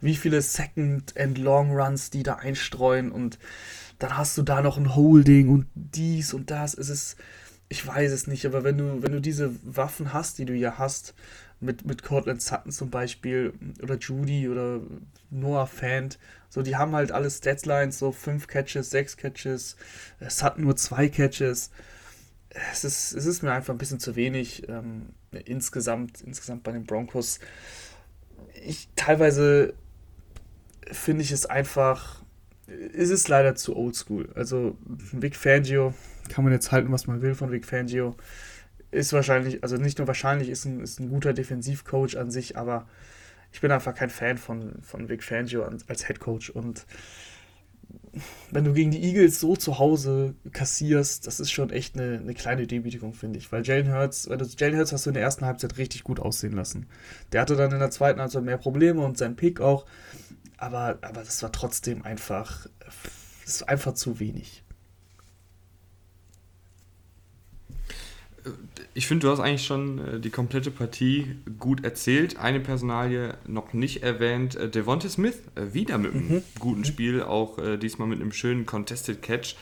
[0.00, 3.38] Wie viele Second and Long Runs die da einstreuen und
[3.98, 6.72] dann hast du da noch ein Holding und dies und das.
[6.74, 7.16] Es ist,
[7.68, 10.78] ich weiß es nicht, aber wenn du, wenn du diese Waffen hast, die du ja
[10.78, 11.14] hast,
[11.62, 14.80] mit, mit Cortland Sutton zum Beispiel oder Judy oder
[15.28, 19.76] Noah Fant, so die haben halt alle Statslines, so fünf Catches, sechs Catches,
[20.20, 21.70] äh, Sutton nur zwei Catches
[22.72, 26.84] es ist, es ist mir einfach ein bisschen zu wenig ähm, insgesamt, insgesamt bei den
[26.84, 27.40] Broncos.
[28.64, 29.74] Ich teilweise
[30.92, 32.22] finde ich es einfach,
[32.66, 34.30] es ist leider zu oldschool.
[34.34, 35.94] Also Vic Fangio,
[36.28, 38.16] kann man jetzt halten, was man will von Vic Fangio,
[38.90, 42.88] ist wahrscheinlich, also nicht nur wahrscheinlich, ist ein, ist ein guter Defensivcoach an sich, aber
[43.52, 46.86] ich bin einfach kein Fan von, von Vic Fangio als Head Coach und
[48.50, 52.34] wenn du gegen die Eagles so zu Hause kassierst, das ist schon echt eine, eine
[52.34, 53.50] kleine Demütigung, finde ich.
[53.52, 56.52] Weil Jalen Hurts, das, Jalen Hurts hast du in der ersten Halbzeit richtig gut aussehen
[56.52, 56.86] lassen.
[57.32, 59.86] Der hatte dann in der zweiten Halbzeit mehr Probleme und sein Pick auch.
[60.56, 62.66] Aber, aber das war trotzdem einfach,
[63.44, 64.64] das ist einfach zu wenig.
[68.94, 72.38] Ich finde, du hast eigentlich schon äh, die komplette Partie gut erzählt.
[72.38, 76.42] Eine Personalie noch nicht erwähnt, äh, Devonta Smith, äh, wieder mit einem mhm.
[76.58, 79.56] guten Spiel, auch diesmal mit einem schönen Contested Catch.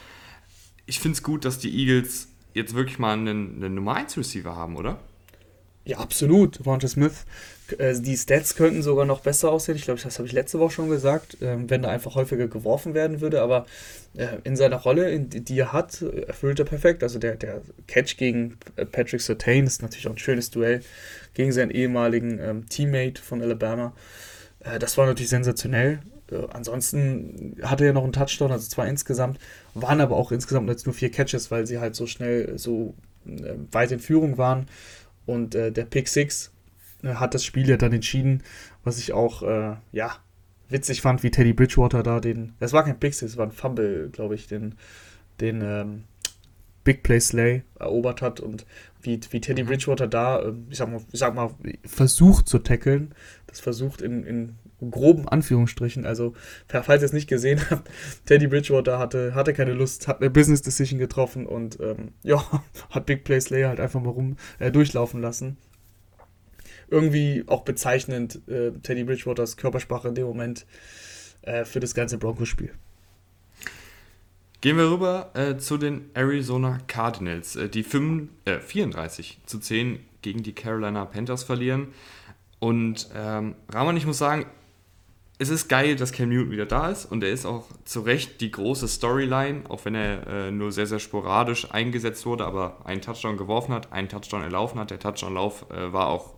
[0.87, 4.55] Ich finde es gut, dass die Eagles jetzt wirklich mal einen, einen Nummer 1 Receiver
[4.55, 4.99] haben, oder?
[5.85, 6.61] Ja, absolut.
[6.61, 7.25] Devonta Smith
[7.79, 9.77] äh, die Stats könnten sogar noch besser aussehen.
[9.77, 12.95] Ich glaube, das habe ich letzte Woche schon gesagt, ähm, wenn da einfach häufiger geworfen
[12.95, 13.43] werden würde.
[13.43, 13.67] Aber
[14.17, 17.03] äh, in seiner Rolle, die er hat, erfüllt er perfekt.
[17.03, 20.83] Also der, der Catch gegen äh, Patrick Sertain ist natürlich auch ein schönes Duell
[21.35, 23.93] gegen seinen ehemaligen ähm, Teammate von Alabama.
[24.81, 26.01] das war natürlich sensationell.
[26.51, 29.39] ansonsten hatte er noch einen Touchdown, also zwar insgesamt,
[29.75, 32.95] waren aber auch insgesamt jetzt nur vier Catches, weil sie halt so schnell, so
[33.71, 34.67] weit in Führung waren.
[35.27, 36.58] Und der Pick 6 äh,
[37.05, 38.43] hat das Spiel ja dann entschieden,
[38.85, 40.17] was ich auch, äh, ja,
[40.69, 44.11] witzig fand, wie Teddy Bridgewater da den, es war kein Pixel, es war ein Fumble,
[44.11, 44.75] glaube ich, den,
[45.41, 46.05] den ähm,
[46.85, 48.67] Big Play Slay erobert hat und
[49.03, 49.69] wie, wie Teddy mhm.
[49.69, 51.51] Bridgewater da, äh, ich, sag mal, ich sag mal,
[51.85, 53.15] versucht zu tackeln,
[53.47, 54.57] das versucht in, in
[54.91, 56.35] groben Anführungsstrichen, also
[56.69, 57.91] falls ihr es nicht gesehen habt,
[58.27, 62.43] Teddy Bridgewater hatte, hatte keine Lust, hat eine Business Decision getroffen und ähm, ja,
[62.91, 65.57] hat Big Play Slay halt einfach mal rum äh, durchlaufen lassen
[66.91, 70.67] irgendwie auch bezeichnend äh, Teddy Bridgewaters Körpersprache in dem Moment
[71.43, 72.73] äh, für das ganze Broncos-Spiel.
[74.61, 78.29] Gehen wir rüber äh, zu den Arizona Cardinals, äh, die 5,
[78.67, 81.89] 34 äh, zu 10 gegen die Carolina Panthers verlieren.
[82.59, 84.47] Und ähm, Rahman, ich muss sagen,
[85.39, 88.41] es ist geil, dass Cam Newton wieder da ist und er ist auch zu Recht
[88.41, 93.01] die große Storyline, auch wenn er äh, nur sehr, sehr sporadisch eingesetzt wurde, aber einen
[93.01, 94.91] Touchdown geworfen hat, einen Touchdown erlaufen hat.
[94.91, 96.35] Der Touchdown-Lauf äh, war auch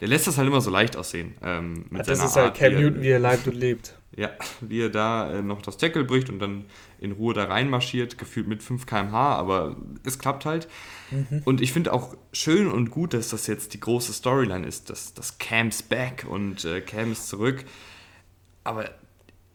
[0.00, 1.34] der lässt das halt immer so leicht aussehen.
[1.42, 3.94] Ähm, mit das ist halt Cam Newton, wie er lebt und lebt.
[4.16, 4.30] Ja,
[4.62, 6.64] wie er da äh, noch das Tackle bricht und dann
[6.98, 10.68] in Ruhe da reinmarschiert, gefühlt mit 5 km/h, aber es klappt halt.
[11.10, 11.42] Mhm.
[11.44, 15.12] Und ich finde auch schön und gut, dass das jetzt die große Storyline ist, dass,
[15.12, 17.64] dass Cam's back und äh, Cam ist zurück.
[18.64, 18.90] Aber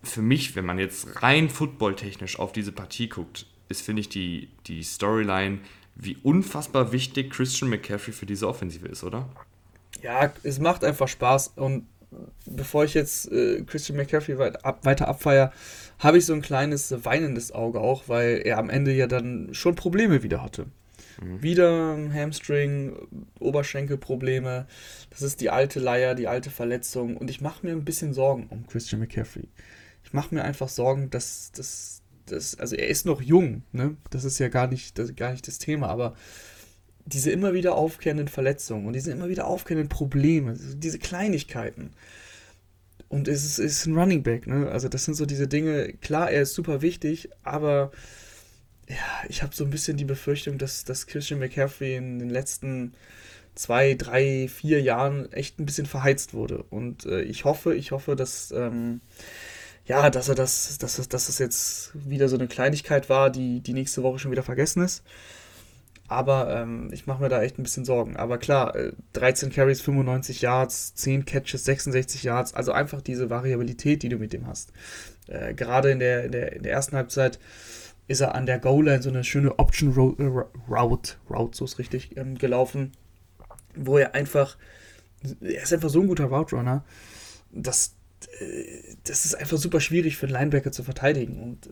[0.04, 4.50] für mich, wenn man jetzt rein footballtechnisch auf diese Partie guckt, ist, finde ich, die,
[4.68, 5.60] die Storyline,
[5.96, 9.30] wie unfassbar wichtig Christian McCaffrey für diese Offensive ist, oder?
[10.02, 11.54] Ja, es macht einfach Spaß.
[11.56, 11.88] Und
[12.46, 15.52] bevor ich jetzt äh, Christian McCaffrey weit ab, weiter abfeier,
[16.00, 19.76] habe ich so ein kleines weinendes Auge auch, weil er am Ende ja dann schon
[19.76, 20.66] Probleme wieder hatte.
[21.22, 21.42] Mhm.
[21.42, 22.96] Wieder Hamstring,
[23.40, 24.68] Oberschenkelprobleme.
[25.10, 27.18] Das ist die alte Leier, die alte Verletzung.
[27.18, 29.48] Und ich mache mir ein bisschen Sorgen um Christian McCaffrey.
[30.04, 33.96] Ich mache mir einfach Sorgen, dass, dass das, also er ist noch jung, ne?
[34.10, 36.16] Das ist ja gar nicht, das, gar nicht das Thema, aber
[37.14, 41.92] diese immer wieder aufkehrenden Verletzungen und diese immer wieder aufkehrenden Probleme, diese Kleinigkeiten.
[43.10, 44.70] Und es ist, es ist ein Running Back, ne?
[44.70, 47.92] Also das sind so diese Dinge, klar, er ist super wichtig, aber
[48.88, 48.96] ja,
[49.30, 52.94] ich habe so ein bisschen die Befürchtung, dass, dass Christian McCaffrey in den letzten
[53.56, 56.64] zwei, drei, vier Jahren echt ein bisschen verheizt wurde.
[56.70, 59.02] Und äh, ich hoffe, ich hoffe, dass, ähm,
[59.86, 63.74] ja, dass er das, dass, dass es jetzt wieder so eine Kleinigkeit war, die, die
[63.74, 65.04] nächste Woche schon wieder vergessen ist.
[66.12, 68.18] Aber ähm, ich mache mir da echt ein bisschen Sorgen.
[68.18, 68.76] Aber klar,
[69.14, 72.54] 13 äh, Carries, 95 Yards, 10 Catches, 66 Yards.
[72.54, 74.74] Also einfach diese Variabilität, die du mit dem hast.
[75.28, 77.40] Äh, gerade in der, in, der, in der ersten Halbzeit
[78.08, 82.18] ist er an der Goal-Line so eine schöne Option Route, Route, Route so ist richtig,
[82.18, 82.92] ähm, gelaufen
[83.76, 84.58] wo er einfach,
[85.42, 86.84] er ist einfach so ein guter Route Runner,
[87.52, 88.01] dass äh,
[89.04, 91.42] das ist einfach super schwierig für einen Linebacker zu verteidigen.
[91.42, 91.70] Und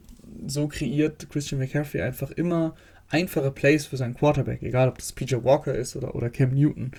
[0.47, 2.75] so kreiert Christian McCaffrey einfach immer
[3.09, 6.91] einfache Plays für seinen Quarterback, egal ob das PJ Walker ist oder, oder Cam Newton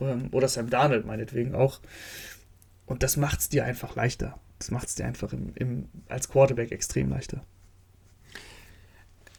[0.00, 1.80] ähm, oder Sam Darnold meinetwegen auch.
[2.86, 4.38] Und das macht es dir einfach leichter.
[4.58, 7.44] Das macht es dir einfach im, im, als Quarterback extrem leichter.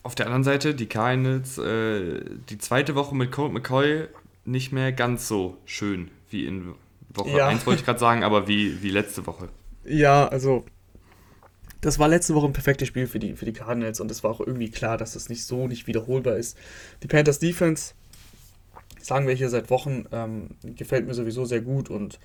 [0.02, 4.06] Auf der anderen Seite, die Cardinals, äh, die zweite Woche mit Colt McCoy
[4.44, 6.74] nicht mehr ganz so schön wie in
[7.14, 7.48] Woche ja.
[7.48, 9.48] 1, wollte ich gerade sagen, aber wie, wie letzte Woche.
[9.84, 10.64] Ja, also
[11.80, 14.30] das war letzte Woche ein perfektes Spiel für die, für die Cardinals und es war
[14.30, 16.56] auch irgendwie klar, dass das nicht so nicht wiederholbar ist.
[17.02, 17.92] Die Panthers Defense,
[19.02, 22.18] sagen wir hier seit Wochen, ähm, gefällt mir sowieso sehr gut und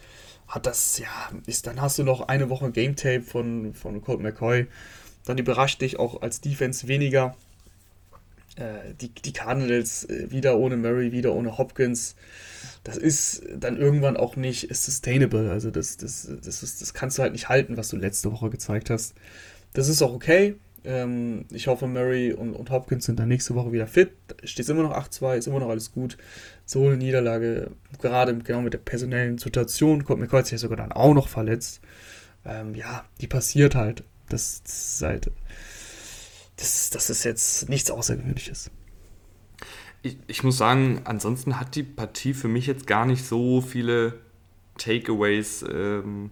[0.48, 1.08] hat das, ja,
[1.46, 4.68] ist, dann hast du noch eine Woche Game Tape von, von Colt McCoy.
[5.26, 7.36] Dann überrascht dich auch als Defense weniger.
[8.60, 12.16] Äh, die, die Cardinals äh, wieder ohne Murray, wieder ohne Hopkins.
[12.84, 15.50] Das ist dann irgendwann auch nicht sustainable.
[15.50, 18.50] Also das, das, das, ist, das kannst du halt nicht halten, was du letzte Woche
[18.50, 19.16] gezeigt hast.
[19.74, 20.56] Das ist auch okay.
[20.84, 24.12] Ähm, ich hoffe, Murray und, und Hopkins sind dann nächste Woche wieder fit.
[24.44, 26.18] Steht immer noch 8-2, ist immer noch alles gut.
[26.66, 31.14] So eine Niederlage, gerade genau mit der personellen Situation, kommt mir kurz sogar dann auch
[31.14, 31.80] noch verletzt.
[32.46, 34.04] Ähm, ja, die passiert halt.
[34.28, 35.32] Das, das ist halt
[36.60, 38.70] das, das ist jetzt nichts Außergewöhnliches.
[40.02, 44.20] Ich, ich muss sagen, ansonsten hat die Partie für mich jetzt gar nicht so viele
[44.78, 46.32] Takeaways ähm,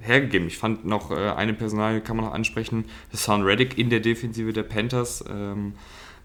[0.00, 0.46] hergegeben.
[0.46, 4.52] Ich fand noch äh, eine Personalie kann man noch ansprechen, Hassan Reddick in der Defensive
[4.52, 5.24] der Panthers.
[5.28, 5.74] Ähm,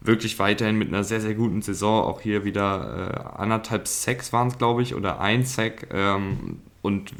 [0.01, 2.03] wirklich weiterhin mit einer sehr, sehr guten Saison.
[2.03, 7.13] Auch hier wieder äh, anderthalb Sacks waren es, glaube ich, oder ein Sack ähm, und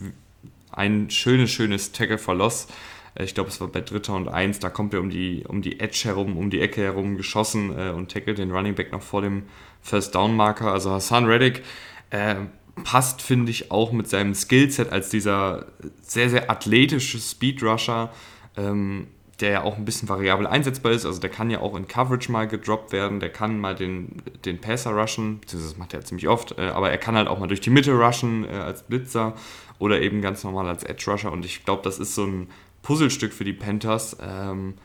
[0.71, 2.67] ein schönes, schönes Tackle for Loss.
[3.17, 5.79] Ich glaube, es war bei Dritter und Eins, da kommt er um die, um die
[5.79, 9.21] Edge herum, um die Ecke herum geschossen äh, und tackelt den Running Back noch vor
[9.21, 9.43] dem
[9.81, 10.71] First Down Marker.
[10.71, 11.63] Also Hassan Reddick
[12.09, 12.35] äh,
[12.83, 15.67] passt, finde ich, auch mit seinem Skillset als dieser
[16.01, 18.11] sehr, sehr athletische Speed Rusher.
[18.57, 19.07] Ähm,
[19.41, 21.05] der ja auch ein bisschen variabel einsetzbar ist.
[21.05, 24.61] Also der kann ja auch in Coverage mal gedroppt werden, der kann mal den, den
[24.61, 27.47] Passer rushen, beziehungsweise das macht er ziemlich oft, äh, aber er kann halt auch mal
[27.47, 29.33] durch die Mitte rushen äh, als Blitzer
[29.77, 32.47] oder eben ganz normal als Edge Rusher und ich glaube, das ist so ein
[32.85, 34.75] Puzzlestück für die Panthers, ähm,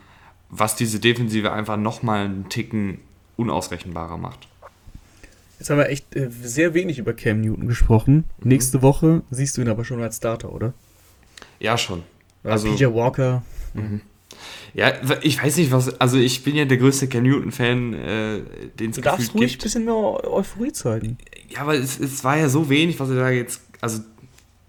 [0.49, 2.97] was diese Defensive einfach nochmal einen Ticken
[3.37, 4.47] unausrechenbarer macht.
[5.59, 8.25] Jetzt haben wir echt äh, sehr wenig über Cam Newton gesprochen.
[8.39, 8.49] Mhm.
[8.49, 10.73] Nächste Woche siehst du ihn aber schon als Starter, oder?
[11.59, 12.01] Ja, schon.
[12.43, 13.43] Also PJ Walker.
[13.75, 14.01] Mhm.
[14.73, 15.99] Ja, ich weiß nicht, was.
[16.01, 18.39] Also, ich bin ja der größte Cam Newton-Fan, äh,
[18.79, 19.61] den es Du darfst ruhig gibt.
[19.61, 21.17] ein bisschen mehr Euphorie zeigen.
[21.49, 23.61] Ja, aber es, es war ja so wenig, was er da jetzt.
[23.81, 24.01] Also,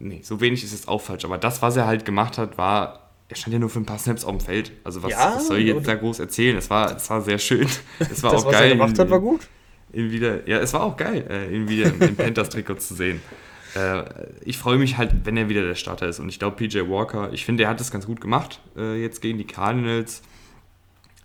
[0.00, 1.24] nee, so wenig ist jetzt auch falsch.
[1.24, 3.01] Aber das, was er halt gemacht hat, war
[3.32, 4.72] er stand ja nur für ein paar Snaps auf dem Feld.
[4.84, 6.58] Also was, ja, was soll ich jetzt da groß erzählen?
[6.58, 7.66] Es war, es war sehr schön.
[7.98, 8.70] Es war das, auch was geil.
[8.72, 9.48] Er gemacht hat, war gut.
[9.92, 13.22] Ihn wieder, ja, es war auch geil, äh, ihn wieder im, Panthers-Trikot zu sehen.
[13.74, 14.04] Äh,
[14.44, 16.20] ich freue mich halt, wenn er wieder der Starter ist.
[16.20, 19.22] Und ich glaube, PJ Walker, ich finde, er hat das ganz gut gemacht äh, jetzt
[19.22, 20.22] gegen die Cardinals.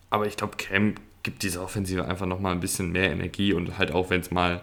[0.10, 3.92] Aber ich glaube, Cam gibt dieser Offensive einfach nochmal ein bisschen mehr Energie und halt
[3.92, 4.62] auch, wenn es mal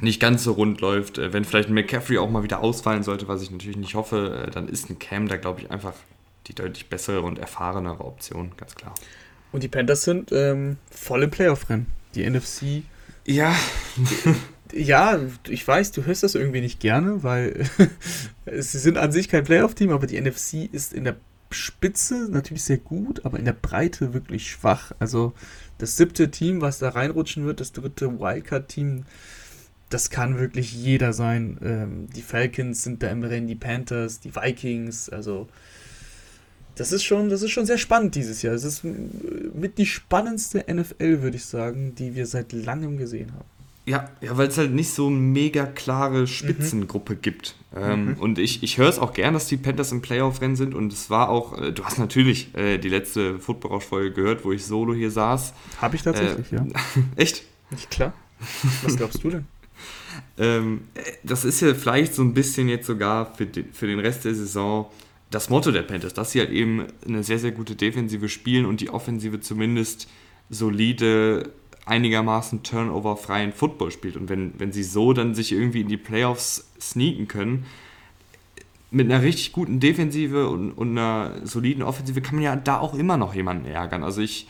[0.00, 3.28] nicht ganz so rund läuft, äh, wenn vielleicht ein McCaffrey auch mal wieder ausfallen sollte,
[3.28, 5.94] was ich natürlich nicht hoffe, äh, dann ist ein Cam da, glaube ich, einfach
[6.46, 8.94] die deutlich bessere und erfahrenere Option, ganz klar.
[9.52, 11.86] Und die Panthers sind ähm, voll im Playoff-Rennen.
[12.14, 12.82] Die NFC.
[13.26, 13.54] Ja.
[14.72, 17.68] ja, ich weiß, du hörst das irgendwie nicht gerne, weil
[18.46, 21.16] sie sind an sich kein Playoff-Team, aber die NFC ist in der
[21.50, 24.92] Spitze natürlich sehr gut, aber in der Breite wirklich schwach.
[24.98, 25.32] Also
[25.78, 29.04] das siebte Team, was da reinrutschen wird, das dritte Wildcard-Team,
[29.88, 31.58] das kann wirklich jeder sein.
[31.62, 35.48] Ähm, die Falcons sind da im Rennen, die Panthers, die Vikings, also
[36.76, 38.54] das ist schon, das ist schon sehr spannend dieses Jahr.
[38.54, 43.44] Es ist mit die spannendste NFL, würde ich sagen, die wir seit langem gesehen haben.
[43.86, 47.22] Ja, ja weil es halt nicht so eine mega klare Spitzengruppe mhm.
[47.22, 47.54] gibt.
[47.74, 48.14] Ähm, mhm.
[48.14, 50.74] Und ich, ich höre es auch gern, dass die Panthers im Playoff-Rennen sind.
[50.74, 54.66] Und es war auch, äh, du hast natürlich äh, die letzte Football-Folge gehört, wo ich
[54.66, 55.54] solo hier saß.
[55.80, 56.66] Habe ich tatsächlich, äh, ja.
[57.16, 57.44] Echt?
[57.70, 58.12] Nicht klar.
[58.82, 59.46] Was glaubst du denn?
[60.38, 60.82] ähm,
[61.22, 64.34] das ist ja vielleicht so ein bisschen jetzt sogar für, die, für den Rest der
[64.34, 64.90] Saison
[65.30, 68.80] das Motto der Panthers, dass sie halt eben eine sehr, sehr gute Defensive spielen und
[68.80, 70.08] die Offensive zumindest
[70.50, 71.50] solide
[71.84, 74.16] einigermaßen turnoverfreien Football spielt.
[74.16, 77.66] Und wenn, wenn sie so dann sich irgendwie in die Playoffs sneaken können,
[78.90, 82.94] mit einer richtig guten Defensive und, und einer soliden Offensive kann man ja da auch
[82.94, 84.04] immer noch jemanden ärgern.
[84.04, 84.48] Also ich,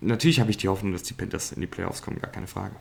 [0.00, 2.76] natürlich habe ich die Hoffnung, dass die Panthers in die Playoffs kommen, gar keine Frage.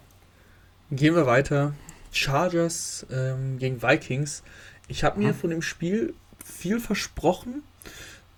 [0.92, 1.74] Gehen wir weiter.
[2.12, 4.44] Chargers ähm, gegen Vikings.
[4.88, 5.36] Ich habe mir hm.
[5.36, 7.64] von dem Spiel viel versprochen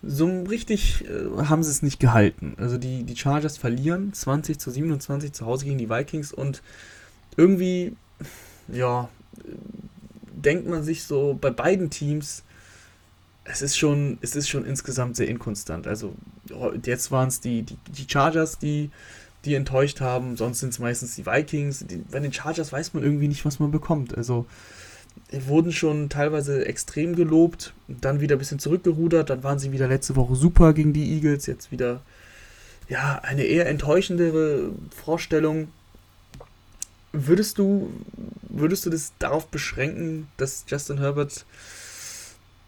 [0.08, 2.56] so richtig äh, haben sie es nicht gehalten.
[2.58, 6.62] Also die, die Chargers verlieren 20 zu 27 zu Hause gegen die Vikings und
[7.38, 7.96] irgendwie,
[8.68, 9.10] ja,
[10.32, 12.44] denkt man sich so bei beiden Teams,
[13.44, 15.88] es ist schon, es ist schon insgesamt sehr inkonstant.
[15.88, 16.14] Also
[16.84, 18.92] jetzt waren es die, die, die Chargers, die,
[19.44, 21.86] die enttäuscht haben, sonst sind es meistens die Vikings.
[21.88, 24.18] Die, bei den Chargers weiß man irgendwie nicht, was man bekommt.
[24.18, 24.46] Also
[25.32, 30.16] wurden schon teilweise extrem gelobt, dann wieder ein bisschen zurückgerudert, dann waren sie wieder letzte
[30.16, 32.02] Woche super gegen die Eagles, jetzt wieder
[32.88, 35.70] ja, eine eher enttäuschendere Vorstellung.
[37.12, 37.92] Würdest du,
[38.50, 41.46] würdest du das darauf beschränken, dass Justin Herbert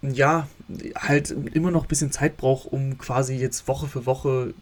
[0.02, 0.48] ja
[0.96, 4.54] halt immer noch ein bisschen Zeit braucht, um quasi jetzt Woche für Woche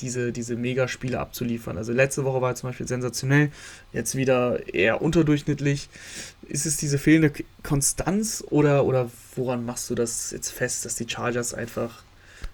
[0.00, 1.76] diese, diese Megaspiele abzuliefern.
[1.76, 3.50] Also letzte Woche war zum Beispiel sensationell,
[3.92, 5.88] jetzt wieder eher unterdurchschnittlich.
[6.46, 7.32] Ist es diese fehlende
[7.62, 12.02] Konstanz oder, oder woran machst du das jetzt fest, dass die Chargers einfach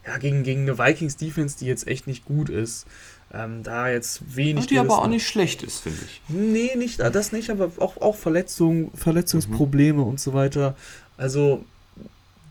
[0.07, 2.87] ja, gegen, gegen eine Vikings-Defense, die jetzt echt nicht gut ist,
[3.33, 4.67] ähm, da jetzt wenig.
[4.67, 6.21] Die aber auch nicht schlecht ist, finde ich.
[6.29, 10.09] Nee, nicht, das nicht, aber auch, auch Verletzungen, Verletzungsprobleme mhm.
[10.09, 10.77] und so weiter.
[11.17, 11.65] Also,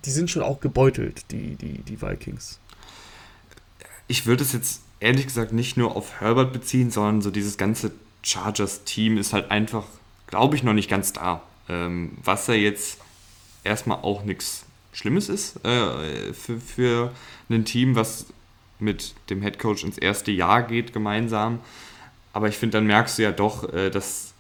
[0.05, 2.59] die sind schon auch gebeutelt, die, die, die Vikings
[4.07, 7.91] ich würde es jetzt ehrlich gesagt nicht nur auf Herbert beziehen, sondern so dieses ganze
[8.23, 9.83] Chargers-Team ist halt einfach,
[10.27, 11.43] glaube ich, noch nicht ganz da.
[11.67, 12.99] Ähm, was ja jetzt
[13.63, 17.11] erstmal auch nichts Schlimmes ist äh, für, für
[17.49, 18.27] ein Team, was
[18.79, 21.59] mit dem Headcoach ins erste Jahr geht gemeinsam.
[22.31, 24.33] Aber ich finde, dann merkst du ja doch, äh, dass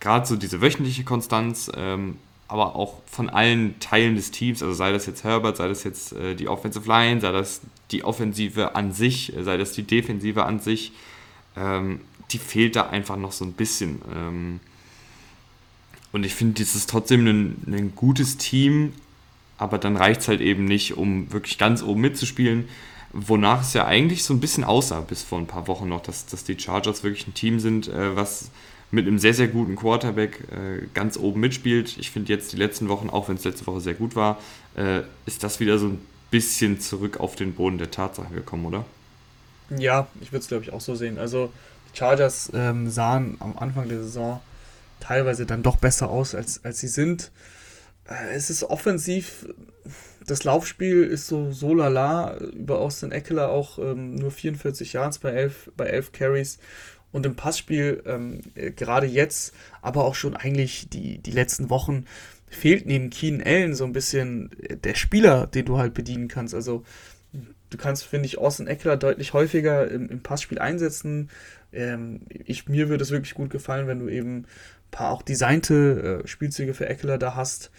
[0.00, 2.18] gerade so diese wöchentliche Konstanz ähm,
[2.50, 6.12] aber auch von allen Teilen des Teams, also sei das jetzt Herbert, sei das jetzt
[6.14, 7.60] äh, die Offensive Line, sei das
[7.92, 10.90] die Offensive an sich, sei das die Defensive an sich,
[11.56, 12.00] ähm,
[12.32, 14.02] die fehlt da einfach noch so ein bisschen.
[14.12, 14.60] Ähm,
[16.10, 18.94] und ich finde, das ist trotzdem ein, ein gutes Team,
[19.56, 22.68] aber dann reicht es halt eben nicht, um wirklich ganz oben mitzuspielen.
[23.12, 26.26] Wonach es ja eigentlich so ein bisschen aussah bis vor ein paar Wochen noch, dass,
[26.26, 28.50] dass die Chargers wirklich ein Team sind, äh, was
[28.90, 31.96] mit einem sehr, sehr guten Quarterback äh, ganz oben mitspielt.
[31.98, 34.38] Ich finde jetzt die letzten Wochen, auch wenn es letzte Woche sehr gut war,
[34.76, 36.00] äh, ist das wieder so ein
[36.30, 38.84] bisschen zurück auf den Boden der Tatsache gekommen, oder?
[39.76, 41.18] Ja, ich würde es glaube ich auch so sehen.
[41.18, 41.52] Also
[41.92, 44.40] die Chargers ähm, sahen am Anfang der Saison
[44.98, 47.30] teilweise dann doch besser aus, als, als sie sind.
[48.08, 49.46] Äh, es ist offensiv,
[50.26, 55.30] das Laufspiel ist so so lala, über Austin Eckler auch ähm, nur 44 Yards bei
[55.30, 56.58] 11, bei 11 Carries
[57.12, 62.04] und im Passspiel, ähm, äh, gerade jetzt, aber auch schon eigentlich die, die letzten Wochen,
[62.48, 64.50] fehlt neben Keen Allen so ein bisschen
[64.84, 66.54] der Spieler, den du halt bedienen kannst.
[66.54, 66.84] Also
[67.70, 71.30] du kannst, finde ich, Austin Eckler deutlich häufiger im, im Passspiel einsetzen.
[71.72, 74.46] Ähm, ich, mir würde es wirklich gut gefallen, wenn du eben ein
[74.90, 77.70] paar auch designte äh, Spielzüge für Eckler da hast.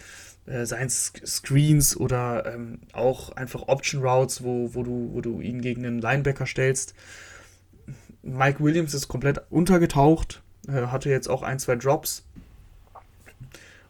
[0.46, 5.40] Äh, seien es Screens oder ähm, auch einfach Option Routes, wo, wo, du, wo du
[5.40, 6.94] ihn gegen einen Linebacker stellst.
[8.22, 12.24] Mike Williams ist komplett untergetaucht, äh, hatte jetzt auch ein, zwei Drops.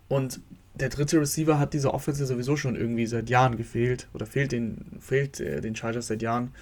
[0.08, 0.40] Und
[0.74, 4.98] der dritte Receiver hat diese Offense sowieso schon irgendwie seit Jahren gefehlt oder fehlt den,
[5.00, 6.52] fehlt äh, den Chargers seit Jahren.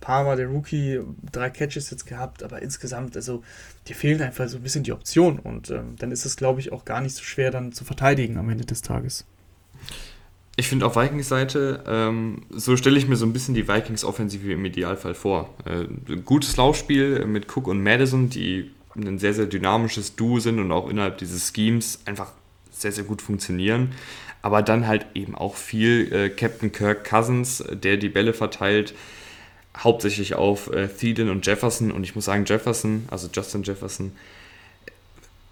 [0.00, 1.00] Palmer, der Rookie,
[1.32, 3.42] drei Catches jetzt gehabt, aber insgesamt, also
[3.88, 6.70] dir fehlen einfach so ein bisschen die Option und ähm, dann ist es, glaube ich,
[6.70, 9.24] auch gar nicht so schwer dann zu verteidigen am Ende des Tages.
[10.58, 14.52] Ich finde auf Vikings Seite, ähm, so stelle ich mir so ein bisschen die Vikings-Offensive
[14.52, 15.54] im Idealfall vor.
[15.66, 20.72] Äh, gutes Laufspiel mit Cook und Madison, die ein sehr, sehr dynamisches Duo sind und
[20.72, 22.32] auch innerhalb dieses Schemes einfach
[22.70, 23.92] sehr, sehr gut funktionieren.
[24.40, 28.94] Aber dann halt eben auch viel äh, Captain Kirk Cousins, der die Bälle verteilt,
[29.76, 31.92] hauptsächlich auf äh, Thielen und Jefferson.
[31.92, 34.12] Und ich muss sagen, Jefferson, also Justin Jefferson,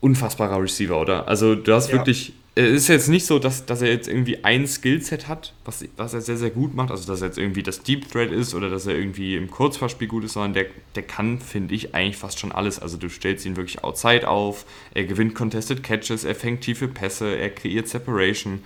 [0.00, 1.28] unfassbarer Receiver, oder?
[1.28, 1.96] Also du hast ja.
[1.96, 5.84] wirklich es ist jetzt nicht so, dass, dass er jetzt irgendwie ein Skillset hat, was,
[5.96, 6.92] was er sehr, sehr gut macht.
[6.92, 10.06] Also, dass er jetzt irgendwie das Deep Thread ist oder dass er irgendwie im Kurzfassspiel
[10.06, 12.78] gut ist, sondern der, der kann, finde ich, eigentlich fast schon alles.
[12.78, 17.36] Also, du stellst ihn wirklich outside auf, er gewinnt Contested Catches, er fängt tiefe Pässe,
[17.36, 18.62] er kreiert Separation.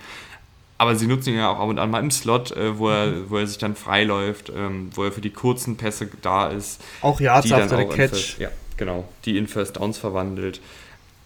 [0.77, 3.29] Aber sie nutzen ihn ja auch ab und an mal im Slot, äh, wo, er,
[3.29, 6.79] wo er sich dann freiläuft, ähm, wo er für die kurzen Pässe da ist.
[7.01, 8.09] Auch Yards after the Catch.
[8.11, 9.09] First, ja, genau.
[9.25, 10.61] Die in First Downs verwandelt.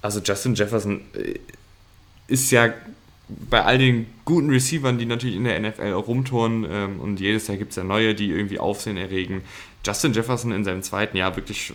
[0.02, 1.02] Also, Justin Jefferson.
[1.14, 1.40] Äh,
[2.28, 2.74] ist ja
[3.28, 7.48] bei all den guten Receivern, die natürlich in der NFL auch rumtouren ähm, und jedes
[7.48, 9.42] Jahr gibt es ja neue, die irgendwie Aufsehen erregen.
[9.86, 11.74] Justin Jefferson in seinem zweiten Jahr wirklich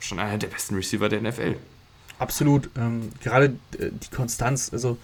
[0.00, 1.56] schon einer der besten Receiver der NFL.
[2.18, 2.70] Absolut.
[2.76, 4.70] Ähm, gerade äh, die Konstanz.
[4.72, 4.98] Also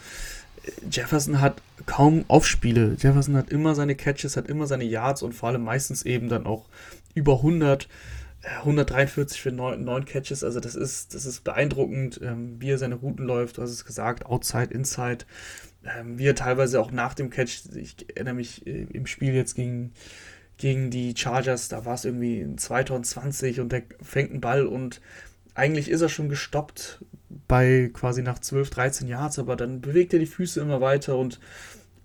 [0.64, 2.96] äh, Jefferson hat kaum Aufspiele.
[2.98, 6.46] Jefferson hat immer seine Catches, hat immer seine Yards und vor allem meistens eben dann
[6.46, 6.64] auch
[7.14, 7.88] über 100.
[8.44, 12.96] 143 für 9, 9 Catches, also das ist, das ist beeindruckend, ähm, wie er seine
[12.96, 15.24] Routen läuft, du hast es gesagt, Outside, Inside,
[15.84, 19.54] ähm, wie er teilweise auch nach dem Catch, ich erinnere mich äh, im Spiel jetzt
[19.54, 19.92] gegen,
[20.56, 25.00] gegen die Chargers, da war es irgendwie 2020 und der fängt einen Ball und
[25.54, 27.04] eigentlich ist er schon gestoppt
[27.48, 31.40] bei quasi nach 12, 13 Yards, aber dann bewegt er die Füße immer weiter und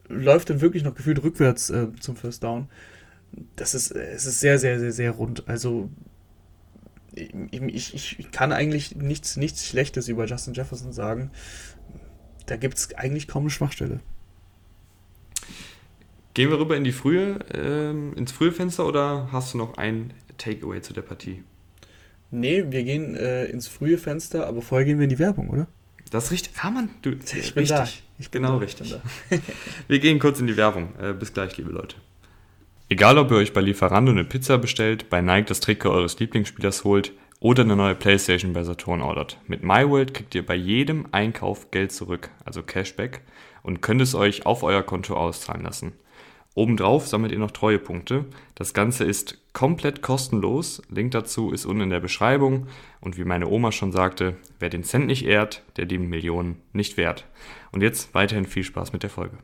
[0.08, 2.70] läuft dann wirklich noch gefühlt rückwärts äh, zum First Down.
[3.56, 5.48] Das ist, es ist sehr, sehr, sehr, sehr rund.
[5.48, 5.90] Also
[7.14, 11.32] ich, ich, ich kann eigentlich nichts, nichts Schlechtes über Justin Jefferson sagen.
[12.46, 14.00] Da gibt es eigentlich kaum eine Schwachstelle.
[16.34, 20.14] Gehen wir rüber in die frühe, ähm, ins frühe Fenster oder hast du noch ein
[20.38, 21.44] Takeaway zu der Partie?
[22.32, 25.68] Nee, wir gehen äh, ins frühe Fenster, aber vorher gehen wir in die Werbung, oder?
[26.12, 26.54] Das ist richtig.
[26.62, 27.68] Hermann, du, ich bin richtig.
[27.68, 27.88] da.
[28.18, 28.96] Ich bin genau da, richtig.
[29.30, 29.42] Bin
[29.88, 30.94] wir gehen kurz in die Werbung.
[31.00, 31.96] Äh, bis gleich, liebe Leute.
[33.00, 36.84] Egal, ob ihr euch bei Lieferando eine Pizza bestellt, bei Nike das Trikot eures Lieblingsspielers
[36.84, 39.38] holt oder eine neue Playstation bei Saturn ordert.
[39.48, 43.22] Mit MyWorld kriegt ihr bei jedem Einkauf Geld zurück, also Cashback,
[43.64, 45.94] und könnt es euch auf euer Konto auszahlen lassen.
[46.56, 48.26] Obendrauf sammelt ihr noch Treuepunkte.
[48.56, 50.82] Das Ganze ist komplett kostenlos.
[50.90, 52.68] Link dazu ist unten in der Beschreibung.
[53.00, 56.98] Und wie meine Oma schon sagte, wer den Cent nicht ehrt, der die Millionen nicht
[56.98, 57.28] wert.
[57.72, 59.38] Und jetzt weiterhin viel Spaß mit der Folge.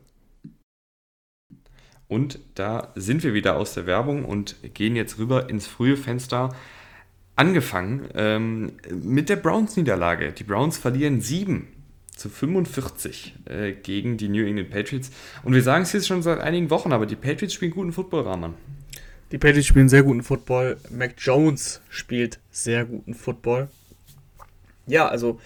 [2.07, 6.55] Und da sind wir wieder aus der Werbung und gehen jetzt rüber ins frühe Fenster.
[7.35, 10.31] Angefangen ähm, mit der Browns-Niederlage.
[10.31, 11.67] Die Browns verlieren 7
[12.15, 15.11] zu 45 äh, gegen die New England Patriots.
[15.43, 18.21] Und wir sagen es jetzt schon seit einigen Wochen, aber die Patriots spielen guten Football,
[18.21, 18.53] Rahman.
[19.31, 20.77] Die Patriots spielen sehr guten Football.
[20.91, 23.67] Mac Jones spielt sehr guten Football.
[24.87, 25.39] Ja, also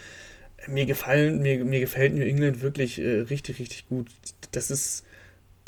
[0.68, 4.10] mir gefallen, mir, mir gefällt New England wirklich äh, richtig, richtig gut.
[4.52, 5.06] Das ist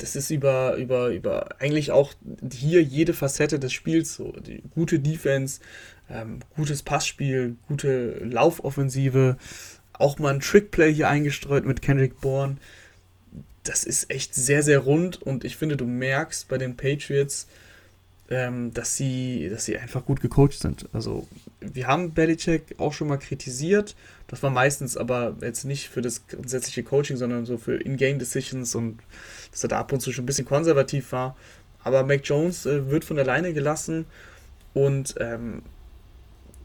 [0.02, 2.12] das ist über, über, über eigentlich auch
[2.52, 4.32] hier jede Facette des Spiels so.
[4.32, 5.60] Die gute Defense,
[6.10, 9.36] ähm, gutes Passspiel, gute Laufoffensive,
[9.92, 12.56] auch mal ein Trickplay hier eingestreut mit Kendrick Bourne.
[13.62, 17.46] Das ist echt sehr, sehr rund und ich finde, du merkst bei den Patriots,
[18.28, 20.88] ähm, dass, sie, dass sie einfach gut gecoacht sind.
[20.92, 21.28] Also,
[21.60, 23.94] wir haben Belichick auch schon mal kritisiert.
[24.26, 28.74] Das war meistens aber jetzt nicht für das grundsätzliche Coaching, sondern so für In-Game Decisions
[28.74, 28.98] und
[29.52, 31.36] dass er da ab und zu schon ein bisschen konservativ war.
[31.84, 34.06] Aber Mac Jones äh, wird von alleine gelassen
[34.74, 35.62] und ähm,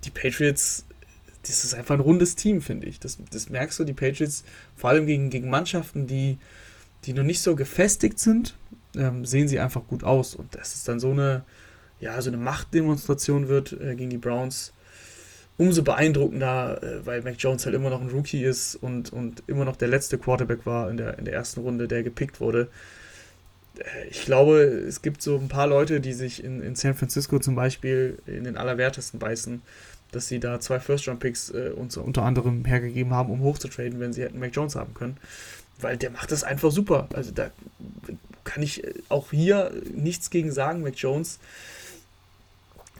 [0.03, 0.85] die Patriots,
[1.43, 2.99] das ist einfach ein rundes Team, finde ich.
[2.99, 4.43] Das, das merkst du, die Patriots,
[4.75, 6.37] vor allem gegen, gegen Mannschaften, die,
[7.05, 8.55] die noch nicht so gefestigt sind,
[8.95, 10.35] ähm, sehen sie einfach gut aus.
[10.35, 11.43] Und dass es dann so eine,
[11.99, 14.73] ja, so eine Machtdemonstration wird äh, gegen die Browns,
[15.57, 19.65] umso beeindruckender, äh, weil Mac Jones halt immer noch ein Rookie ist und, und immer
[19.65, 22.69] noch der letzte Quarterback war in der, in der ersten Runde, der gepickt wurde.
[23.79, 27.39] Äh, ich glaube, es gibt so ein paar Leute, die sich in, in San Francisco
[27.39, 29.61] zum Beispiel in den Allerwertesten beißen,
[30.11, 34.39] dass sie da zwei First-Round-Picks äh, unter anderem hergegeben haben, um hochzutraden, wenn sie hätten
[34.39, 35.17] Mac Jones haben können.
[35.79, 37.07] Weil der macht das einfach super.
[37.13, 37.51] Also da
[38.43, 40.81] kann ich äh, auch hier nichts gegen sagen.
[40.81, 41.39] Mac Jones,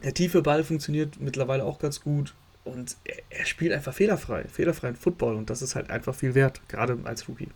[0.02, 2.34] der tiefe Ball funktioniert mittlerweile auch ganz gut.
[2.68, 5.36] Und er, er spielt einfach fehlerfrei, fehlerfreien Football.
[5.36, 7.48] Und das ist halt einfach viel wert, gerade als Rookie.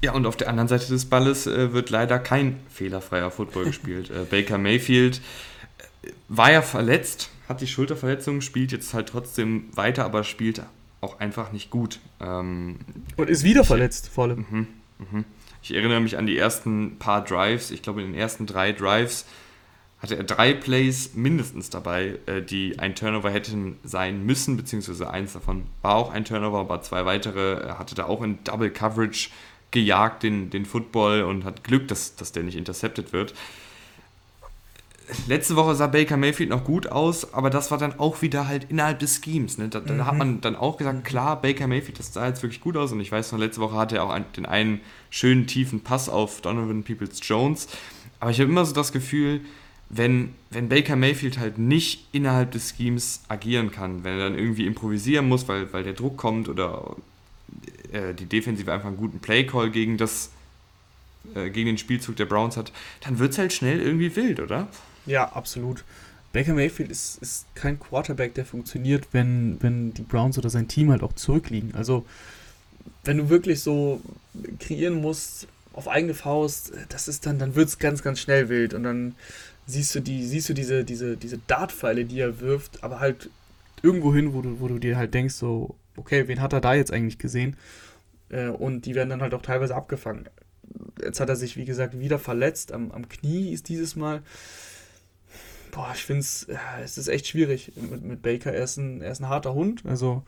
[0.00, 4.10] Ja, und auf der anderen Seite des Balles äh, wird leider kein fehlerfreier Football gespielt.
[4.10, 5.20] Äh, Baker Mayfield
[6.02, 10.62] äh, war ja verletzt, hat die Schulterverletzung, spielt jetzt halt trotzdem weiter, aber spielt
[11.00, 11.98] auch einfach nicht gut.
[12.20, 12.78] Ähm,
[13.16, 14.46] und ist wieder verletzt, vor allem.
[14.50, 14.66] Mhm,
[14.98, 15.24] mh.
[15.62, 17.70] Ich erinnere mich an die ersten paar Drives.
[17.70, 19.24] Ich glaube, in den ersten drei Drives
[20.00, 25.32] hatte er drei Plays mindestens dabei, äh, die ein Turnover hätten sein müssen, beziehungsweise eins
[25.32, 29.30] davon war auch ein Turnover, aber zwei weitere er hatte da auch in Double Coverage
[29.70, 33.34] gejagt, den, den Football und hat Glück, dass, dass der nicht intercepted wird.
[35.26, 38.66] letzte Woche sah Baker Mayfield noch gut aus, aber das war dann auch wieder halt
[38.70, 39.58] innerhalb des Schemes.
[39.58, 39.68] Ne?
[39.68, 42.76] Da, da hat man dann auch gesagt, klar, Baker Mayfield, das sah jetzt wirklich gut
[42.76, 44.80] aus und ich weiß noch, letzte Woche hatte er auch den einen
[45.10, 47.68] schönen tiefen Pass auf Donovan Peoples Jones.
[48.20, 49.40] Aber ich habe immer so das Gefühl,
[49.90, 54.66] wenn, wenn Baker Mayfield halt nicht innerhalb des Schemes agieren kann, wenn er dann irgendwie
[54.66, 56.96] improvisieren muss, weil, weil der Druck kommt oder
[57.92, 62.72] äh, die Defensive einfach einen guten Play-Call gegen äh, gegen den Spielzug der Browns hat,
[63.00, 64.68] dann wird es halt schnell irgendwie wild, oder?
[65.06, 65.84] Ja, absolut.
[66.32, 70.90] Baker Mayfield ist, ist kein Quarterback, der funktioniert, wenn, wenn die Browns oder sein Team
[70.90, 71.74] halt auch zurückliegen.
[71.74, 72.04] Also,
[73.04, 74.02] wenn du wirklich so
[74.58, 75.48] kreieren musst
[75.78, 78.74] auf eigene Faust, das ist dann, dann wird es ganz, ganz schnell wild.
[78.74, 79.14] Und dann
[79.64, 83.30] siehst du die, siehst du diese, diese, diese Dartpfeile, die er wirft, aber halt
[83.80, 86.74] irgendwo hin, wo du, wo du dir halt denkst, so, okay, wen hat er da
[86.74, 87.56] jetzt eigentlich gesehen?
[88.28, 90.28] Äh, und die werden dann halt auch teilweise abgefangen.
[91.00, 92.72] Jetzt hat er sich, wie gesagt, wieder verletzt.
[92.72, 94.22] Am, am Knie ist dieses Mal.
[95.70, 98.52] Boah, ich finde es, ja, es ist echt schwierig mit, mit Baker.
[98.52, 99.82] Er ist, ein, er ist ein harter Hund.
[99.86, 100.24] Also,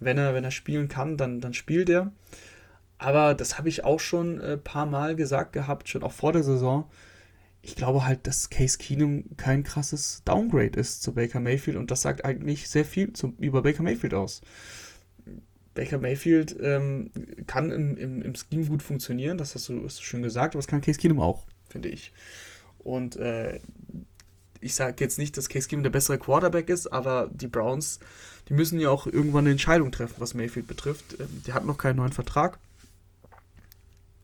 [0.00, 2.12] wenn er, wenn er spielen kann, dann, dann spielt er.
[2.98, 6.32] Aber das habe ich auch schon ein äh, paar Mal gesagt gehabt, schon auch vor
[6.32, 6.88] der Saison
[7.66, 12.02] ich glaube halt, dass Case Keenum kein krasses Downgrade ist zu Baker Mayfield und das
[12.02, 14.40] sagt eigentlich sehr viel zum, über Baker Mayfield aus.
[15.74, 17.10] Baker Mayfield ähm,
[17.48, 20.60] kann im, im, im Scheme gut funktionieren, das hast du, hast du schön gesagt, aber
[20.60, 22.12] das kann Case Keenum auch, finde ich.
[22.78, 23.58] Und äh,
[24.60, 27.98] ich sage jetzt nicht, dass Case Keenum der bessere Quarterback ist, aber die Browns,
[28.48, 31.16] die müssen ja auch irgendwann eine Entscheidung treffen, was Mayfield betrifft.
[31.18, 32.60] Ähm, der hat noch keinen neuen Vertrag.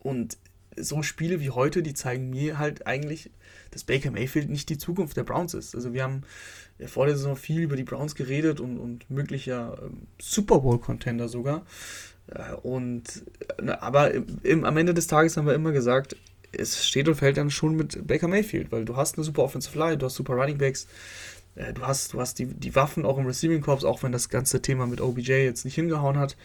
[0.02, 0.36] Und
[0.76, 3.30] so Spiele wie heute, die zeigen mir halt eigentlich,
[3.70, 5.74] dass Baker Mayfield nicht die Zukunft der Browns ist.
[5.74, 6.22] Also wir haben
[6.78, 11.28] ja vor der Saison viel über die Browns geredet und, und möglicher ähm, Super Bowl-Contender
[11.28, 11.64] sogar.
[12.28, 13.24] Äh, und
[13.58, 16.16] äh, aber im, am Ende des Tages haben wir immer gesagt,
[16.52, 19.78] es steht und fällt dann schon mit Baker Mayfield, weil du hast eine super Offensive
[19.78, 20.86] Line, du hast super Running Backs,
[21.54, 24.28] äh, du hast, du hast die, die Waffen auch im Receiving Corps, auch wenn das
[24.28, 26.36] ganze Thema mit OBJ jetzt nicht hingehauen hat.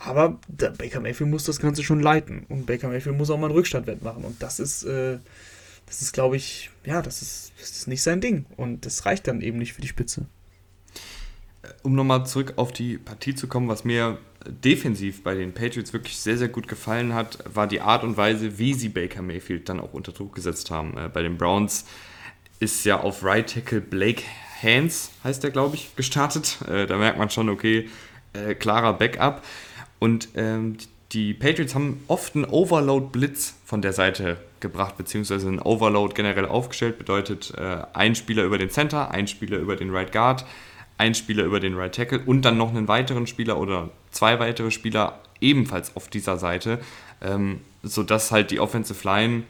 [0.00, 2.46] Aber Baker Mayfield muss das Ganze schon leiten.
[2.48, 4.24] Und Baker Mayfield muss auch mal einen Rückstandwert machen.
[4.24, 5.18] Und das ist, äh,
[5.86, 8.46] das ist, glaube ich, ja, das ist, das ist nicht sein Ding.
[8.56, 10.26] Und das reicht dann eben nicht für die Spitze.
[11.82, 16.16] Um nochmal zurück auf die Partie zu kommen, was mir defensiv bei den Patriots wirklich
[16.18, 19.80] sehr, sehr gut gefallen hat, war die Art und Weise, wie sie Baker Mayfield dann
[19.80, 20.96] auch unter Druck gesetzt haben.
[20.96, 21.84] Äh, bei den Browns
[22.60, 24.22] ist ja auf Right Tackle Blake
[24.62, 26.58] Hands, heißt der, glaube ich, gestartet.
[26.68, 27.88] Äh, da merkt man schon, okay,
[28.32, 29.42] äh, klarer Backup.
[29.98, 30.76] Und ähm,
[31.12, 36.98] die Patriots haben oft einen Overload-Blitz von der Seite gebracht, beziehungsweise einen Overload generell aufgestellt.
[36.98, 40.44] Bedeutet äh, ein Spieler über den Center, ein Spieler über den Right Guard,
[40.98, 44.70] ein Spieler über den Right Tackle und dann noch einen weiteren Spieler oder zwei weitere
[44.70, 46.80] Spieler ebenfalls auf dieser Seite,
[47.22, 49.44] ähm, sodass halt die Offensive Line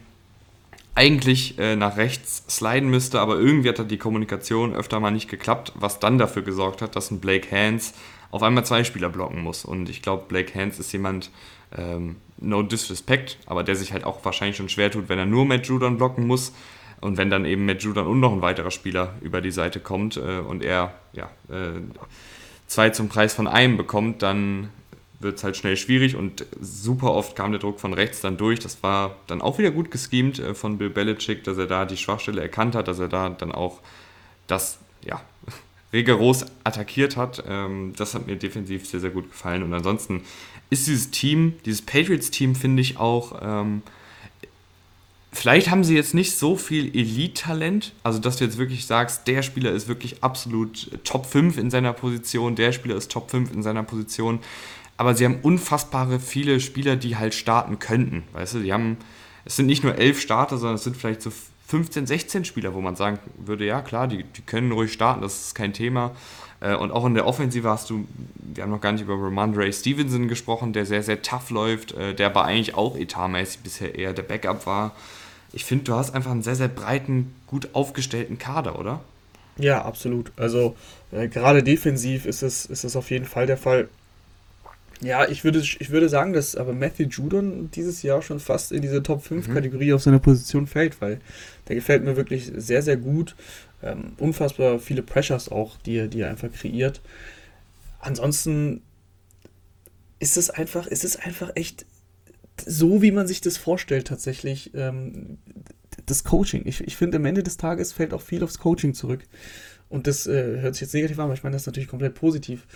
[0.94, 5.30] eigentlich äh, nach rechts sliden müsste, aber irgendwie hat da die Kommunikation öfter mal nicht
[5.30, 7.94] geklappt, was dann dafür gesorgt hat, dass ein Blake Hands
[8.30, 9.64] auf einmal zwei Spieler blocken muss.
[9.64, 11.30] Und ich glaube, Blake Hands ist jemand,
[11.76, 15.44] ähm, no disrespect, aber der sich halt auch wahrscheinlich schon schwer tut, wenn er nur
[15.44, 16.52] Matt Judon blocken muss.
[17.00, 20.16] Und wenn dann eben Matt Judon und noch ein weiterer Spieler über die Seite kommt
[20.16, 21.80] äh, und er ja, äh,
[22.66, 24.70] zwei zum Preis von einem bekommt, dann
[25.20, 28.60] wird es halt schnell schwierig und super oft kam der Druck von rechts dann durch.
[28.60, 31.96] Das war dann auch wieder gut geschemt äh, von Bill Belichick, dass er da die
[31.96, 33.80] Schwachstelle erkannt hat, dass er da dann auch
[34.46, 35.20] das ja,
[35.92, 37.42] rigoros attackiert hat.
[37.46, 39.62] Ähm, das hat mir defensiv sehr, sehr gut gefallen.
[39.62, 40.22] Und ansonsten
[40.70, 43.40] ist dieses Team, dieses Patriots-Team, finde ich auch.
[43.40, 43.82] Ähm,
[45.32, 49.42] vielleicht haben sie jetzt nicht so viel Elite-Talent, also dass du jetzt wirklich sagst, der
[49.42, 53.62] Spieler ist wirklich absolut Top 5 in seiner Position, der Spieler ist Top 5 in
[53.62, 54.40] seiner Position.
[54.98, 58.24] Aber sie haben unfassbare viele Spieler, die halt starten könnten.
[58.32, 58.96] Weißt du, die haben,
[59.44, 61.30] es sind nicht nur elf Starter, sondern es sind vielleicht so
[61.68, 65.40] 15, 16 Spieler, wo man sagen würde, ja klar, die, die können ruhig starten, das
[65.40, 66.12] ist kein Thema.
[66.60, 68.06] Äh, und auch in der Offensive hast du,
[68.36, 72.14] wir haben noch gar nicht über Ramondre Stevenson gesprochen, der sehr, sehr tough läuft, äh,
[72.14, 74.94] der aber eigentlich auch etatmäßig bisher eher der Backup war.
[75.52, 79.00] Ich finde, du hast einfach einen sehr, sehr breiten, gut aufgestellten Kader, oder?
[79.58, 80.32] Ja, absolut.
[80.36, 80.74] Also
[81.12, 83.88] äh, gerade defensiv ist es, ist es auf jeden Fall der Fall.
[85.00, 88.82] Ja, ich würde, ich würde sagen, dass aber Matthew Judon dieses Jahr schon fast in
[88.82, 89.54] diese Top 5 mhm.
[89.54, 91.20] Kategorie auf seiner Position fällt, weil
[91.68, 93.36] der gefällt mir wirklich sehr, sehr gut.
[93.82, 97.00] Ähm, unfassbar viele Pressures auch, die er, die er einfach kreiert.
[98.00, 98.82] Ansonsten
[100.18, 101.86] ist es einfach, ist es einfach echt
[102.66, 104.72] so, wie man sich das vorstellt, tatsächlich.
[104.74, 105.38] Ähm,
[106.06, 106.62] das Coaching.
[106.64, 109.24] Ich, ich finde, am Ende des Tages fällt auch viel aufs Coaching zurück.
[109.88, 112.66] Und das äh, hört sich jetzt negativ an, aber ich meine das natürlich komplett positiv.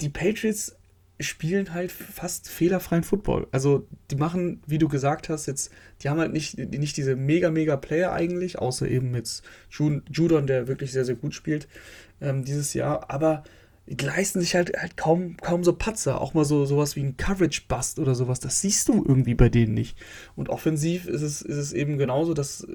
[0.00, 0.76] Die Patriots
[1.18, 3.46] spielen halt fast fehlerfreien Football.
[3.50, 5.70] Also die machen, wie du gesagt hast, jetzt,
[6.02, 10.68] die haben halt nicht, nicht diese mega, mega Player eigentlich, außer eben jetzt Judon, der
[10.68, 11.68] wirklich sehr, sehr gut spielt
[12.20, 13.44] ähm, dieses Jahr, aber
[13.86, 16.20] die leisten sich halt, halt kaum, kaum so Patzer.
[16.20, 18.40] Auch mal so sowas wie ein Coverage-Bust oder sowas.
[18.40, 19.96] Das siehst du irgendwie bei denen nicht.
[20.34, 22.66] Und offensiv ist es, ist es eben genauso, dass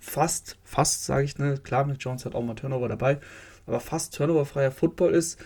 [0.00, 3.18] fast, fast sage ich, ne, klar, mit Jones hat auch mal Turnover dabei,
[3.66, 5.38] aber fast turnoverfreier Football ist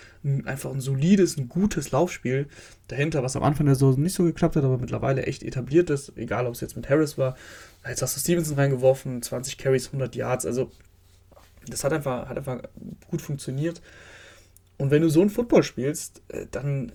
[0.45, 2.47] einfach ein solides, ein gutes Laufspiel
[2.89, 6.17] dahinter, was am Anfang der Saison nicht so geklappt hat, aber mittlerweile echt etabliert ist,
[6.17, 7.37] egal ob es jetzt mit Harris war.
[7.87, 10.71] Jetzt hast du Stevenson reingeworfen, 20 Carries, 100 Yards, also
[11.69, 12.63] das hat einfach, hat einfach
[13.09, 13.81] gut funktioniert.
[14.77, 16.93] Und wenn du so ein Football spielst, äh, dann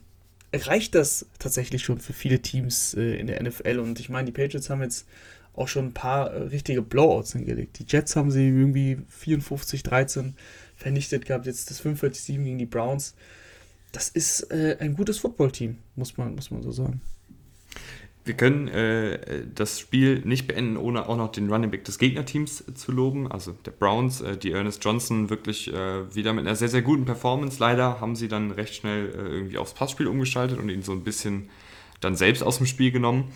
[0.53, 3.80] reicht das tatsächlich schon für viele Teams äh, in der NFL.
[3.80, 5.07] Und ich meine, die Patriots haben jetzt
[5.53, 7.80] auch schon ein paar äh, richtige Blowouts hingelegt.
[7.80, 10.34] Die Jets haben sie irgendwie 54-13
[10.80, 13.16] vernichtet gehabt, jetzt das 45-7 gegen die Browns.
[13.92, 17.02] Das ist äh, ein gutes Footballteam, muss man, muss man so sagen.
[18.24, 22.64] Wir können äh, das Spiel nicht beenden, ohne auch noch den Running Back des Gegnerteams
[22.76, 23.30] zu loben.
[23.32, 27.06] Also der Browns, äh, die Ernest Johnson wirklich äh, wieder mit einer sehr, sehr guten
[27.06, 27.58] Performance.
[27.60, 31.04] Leider haben sie dann recht schnell äh, irgendwie aufs Passspiel umgeschaltet und ihn so ein
[31.04, 31.50] bisschen
[32.02, 33.32] dann selbst aus dem Spiel genommen.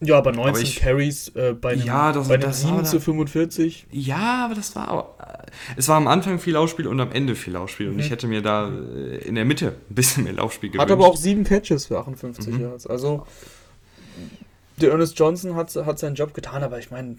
[0.00, 2.84] Ja, aber 19 aber ich, Carries äh, bei einem, ja, das, bei einem das 7
[2.84, 3.86] zu 45.
[3.90, 7.34] Ja, aber das war auch, äh, es war am Anfang viel Laufspiel und am Ende
[7.34, 7.86] viel Laufspiel.
[7.88, 7.94] Mhm.
[7.94, 10.90] Und ich hätte mir da äh, in der Mitte ein bisschen mehr Laufspiel gewünscht.
[10.90, 12.60] Hat aber auch sieben Catches für 58 mhm.
[12.60, 12.86] Yards.
[12.86, 13.26] Also
[14.80, 17.16] der Ernest Johnson hat, hat seinen Job getan, aber ich meine,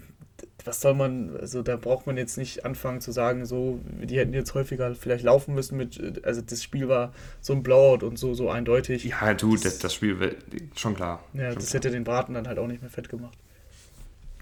[0.64, 4.34] was soll man, also da braucht man jetzt nicht anfangen zu sagen, so, die hätten
[4.34, 8.34] jetzt häufiger vielleicht laufen müssen mit, also das Spiel war so ein Blowout und so,
[8.34, 9.04] so eindeutig.
[9.04, 10.36] Ja, du, das, das Spiel,
[10.76, 11.24] schon klar.
[11.32, 11.74] Ja, schon das klar.
[11.74, 13.36] hätte den Braten dann halt auch nicht mehr fett gemacht.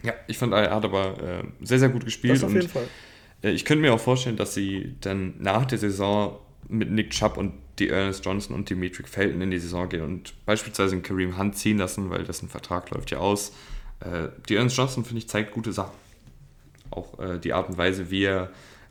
[0.02, 2.36] Ja, ich fand, er hat aber äh, sehr, sehr gut gespielt.
[2.36, 2.86] Das auf jeden Fall.
[3.42, 6.38] Äh, ich könnte mir auch vorstellen, dass sie dann nach der Saison
[6.68, 10.34] mit Nick Chubb und die Ernest Johnson und Dimitri Felton in die Saison gehen und
[10.46, 13.52] beispielsweise einen Kareem Hunt ziehen lassen, weil dessen Vertrag läuft ja aus.
[14.00, 15.94] Äh, die Ernest Johnson, finde ich, zeigt gute Sachen.
[16.90, 18.50] Auch äh, die Art und Weise, wie er,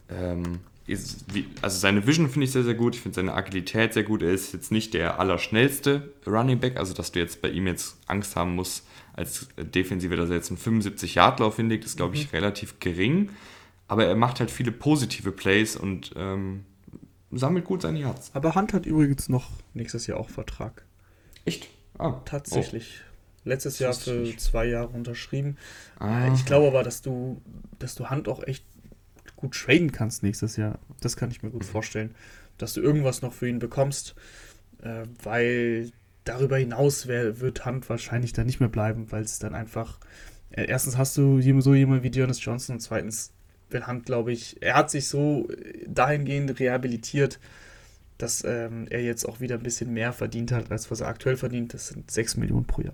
[0.09, 2.95] ähm, ist, wie, also seine Vision finde ich sehr, sehr gut.
[2.95, 4.21] Ich finde seine Agilität sehr gut.
[4.21, 7.97] Er ist jetzt nicht der allerschnellste Running Back, also dass du jetzt bei ihm jetzt
[8.05, 12.37] Angst haben musst, als Defensive, dass er jetzt einen 75-Yard-Lauf hinlegt, ist, glaube ich, mhm.
[12.37, 13.29] relativ gering.
[13.87, 16.65] Aber er macht halt viele positive Plays und ähm,
[17.37, 18.31] sammelt gut seine Yards.
[18.33, 20.85] Aber Hunt hat übrigens noch nächstes Jahr auch Vertrag.
[21.45, 21.67] Echt?
[21.97, 23.01] Ah, Tatsächlich.
[23.01, 23.49] Oh.
[23.49, 25.57] Letztes Jahr für zwei Jahre unterschrieben.
[25.99, 26.33] Ah.
[26.33, 27.41] Ich glaube aber, dass du,
[27.77, 28.65] dass du Hunt auch echt
[29.35, 30.79] gut traden kannst nächstes Jahr.
[30.99, 31.67] Das kann ich mir gut mhm.
[31.67, 32.15] vorstellen.
[32.57, 34.15] Dass du irgendwas noch für ihn bekommst.
[34.81, 35.91] Äh, weil
[36.23, 39.99] darüber hinaus wär, wird Hunt wahrscheinlich dann nicht mehr bleiben, weil es dann einfach.
[40.49, 43.34] Äh, erstens hast du so jemanden wie Jonas Johnson und zweitens
[43.75, 45.47] will Hunt, glaube ich, er hat sich so
[45.85, 47.39] dahingehend rehabilitiert,
[48.17, 51.37] dass ähm, er jetzt auch wieder ein bisschen mehr verdient hat, als was er aktuell
[51.37, 51.73] verdient.
[51.73, 52.93] Das sind 6 Millionen pro Jahr.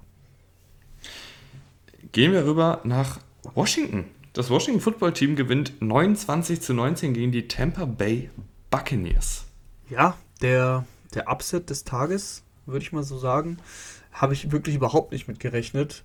[2.12, 3.20] Gehen wir rüber nach
[3.54, 4.06] Washington.
[4.34, 8.30] Das Washington Football Team gewinnt 29 zu 19 gegen die Tampa Bay
[8.70, 9.46] Buccaneers.
[9.90, 13.58] Ja, der, der Upset des Tages, würde ich mal so sagen,
[14.12, 16.04] habe ich wirklich überhaupt nicht mit gerechnet.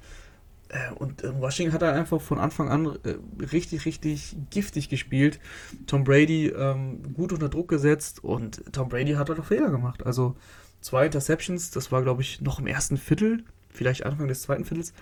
[0.68, 5.40] Äh, und Washington hat dann einfach von Anfang an äh, richtig, richtig giftig gespielt.
[5.86, 10.04] Tom Brady ähm, gut unter Druck gesetzt und Tom Brady hat halt auch Fehler gemacht.
[10.04, 10.36] Also
[10.80, 14.92] zwei Interceptions, das war glaube ich noch im ersten Viertel, vielleicht Anfang des zweiten Viertels.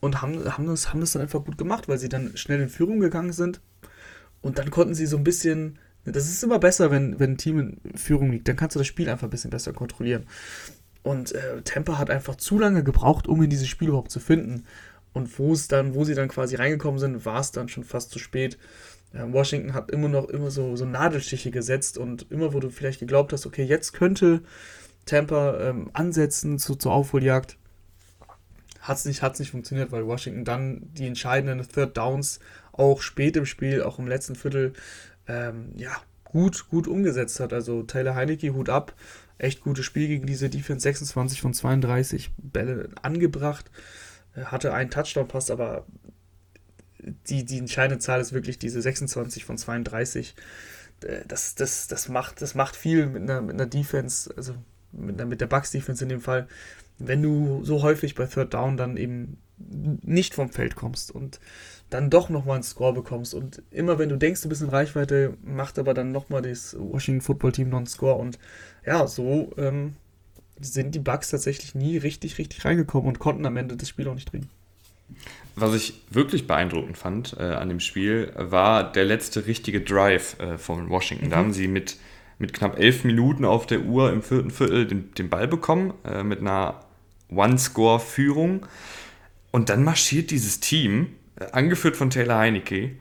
[0.00, 2.68] Und haben, haben, das, haben das dann einfach gut gemacht, weil sie dann schnell in
[2.68, 3.62] Führung gegangen sind.
[4.42, 5.78] Und dann konnten sie so ein bisschen.
[6.04, 8.46] Das ist immer besser, wenn, wenn ein Team in Führung liegt.
[8.46, 10.26] Dann kannst du das Spiel einfach ein bisschen besser kontrollieren.
[11.04, 14.64] Und äh, Tampa hat einfach zu lange gebraucht, um in dieses Spiel überhaupt zu finden.
[15.12, 18.10] Und wo es dann, wo sie dann quasi reingekommen sind, war es dann schon fast
[18.10, 18.58] zu spät.
[19.12, 23.00] Äh, Washington hat immer noch immer so, so Nadelstiche gesetzt und immer, wo du vielleicht
[23.00, 24.42] geglaubt hast, okay, jetzt könnte
[25.04, 27.58] Tampa ähm, ansetzen zu, zur Aufholjagd,
[28.80, 32.40] hat es nicht, hat's nicht funktioniert, weil Washington dann die entscheidenden Third Downs
[32.72, 34.72] auch spät im Spiel, auch im letzten Viertel,
[35.28, 35.92] ähm, ja,
[36.24, 37.52] gut, gut umgesetzt hat.
[37.52, 38.94] Also Taylor Heinecke, Hut ab,
[39.38, 43.70] echt gutes Spiel gegen diese Defense, 26 von 32 Bälle angebracht,
[44.36, 45.86] hatte einen Touchdown-Pass, aber
[47.28, 50.34] die, die entscheidende Zahl ist wirklich diese 26 von 32.
[51.02, 54.54] Äh, das, das, das, macht, das macht viel mit einer, mit einer Defense, also
[54.92, 56.48] mit, mit der Bucks-Defense in dem Fall,
[56.98, 61.40] wenn du so häufig bei Third Down dann eben nicht vom Feld kommst und
[61.90, 63.34] dann doch nochmal einen Score bekommst.
[63.34, 67.20] Und immer wenn du denkst, du bist in Reichweite, macht aber dann nochmal das Washington
[67.20, 68.16] Football Team noch einen Score.
[68.16, 68.38] Und
[68.86, 69.94] ja, so ähm,
[70.60, 74.14] sind die Bugs tatsächlich nie richtig, richtig reingekommen und konnten am Ende das Spiel auch
[74.14, 74.48] nicht drehen.
[75.56, 80.58] Was ich wirklich beeindruckend fand äh, an dem Spiel, war der letzte richtige Drive äh,
[80.58, 81.26] von Washington.
[81.26, 81.30] Mhm.
[81.30, 81.96] Da haben sie mit
[82.38, 86.22] mit knapp elf Minuten auf der Uhr im vierten Viertel den, den Ball bekommen, äh,
[86.22, 86.80] mit einer
[87.30, 88.66] One-Score-Führung.
[89.50, 92.92] Und dann marschiert dieses Team, äh, angeführt von Taylor Heinecke,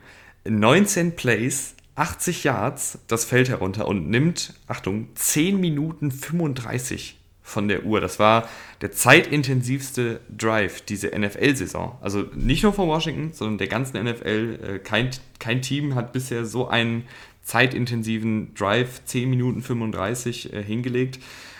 [0.47, 7.85] 19 Plays, 80 Yards das Feld herunter und nimmt, Achtung, 10 Minuten 35 von der
[7.85, 8.01] Uhr.
[8.01, 8.47] Das war
[8.81, 11.97] der zeitintensivste Drive diese NFL-Saison.
[12.01, 14.59] Also nicht nur von Washington, sondern der ganzen NFL.
[14.63, 17.03] Äh, kein, kein Team hat bisher so einen
[17.43, 21.19] zeitintensiven Drive, 10 Minuten 35 äh, hingelegt.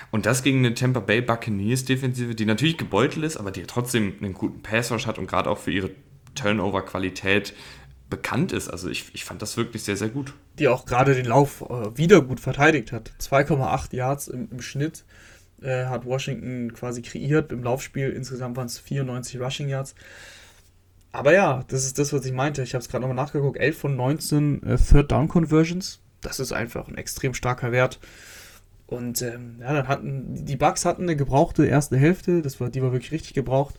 [0.09, 4.13] Und das gegen eine Tampa Bay Buccaneers Defensive, die natürlich gebeutelt ist, aber die trotzdem
[4.21, 5.89] einen guten Pass Rush hat und gerade auch für ihre
[6.35, 7.53] Turnover-Qualität
[8.13, 8.69] bekannt ist.
[8.69, 10.35] Also ich, ich fand das wirklich sehr, sehr gut.
[10.59, 13.11] Die auch gerade den Lauf äh, wieder gut verteidigt hat.
[13.19, 15.03] 2,8 Yards im, im Schnitt
[15.63, 17.51] äh, hat Washington quasi kreiert.
[17.51, 19.95] Im Laufspiel insgesamt waren es 94 Rushing Yards.
[21.11, 22.61] Aber ja, das ist das, was ich meinte.
[22.61, 23.57] Ich habe es gerade nochmal nachgeguckt.
[23.57, 25.99] 11 von 19 äh, Third Down Conversions.
[26.21, 27.99] Das ist einfach ein extrem starker Wert.
[28.85, 32.43] Und ähm, ja, dann hatten die Bucks hatten eine gebrauchte erste Hälfte.
[32.43, 33.75] Das war, die war wirklich richtig gebraucht.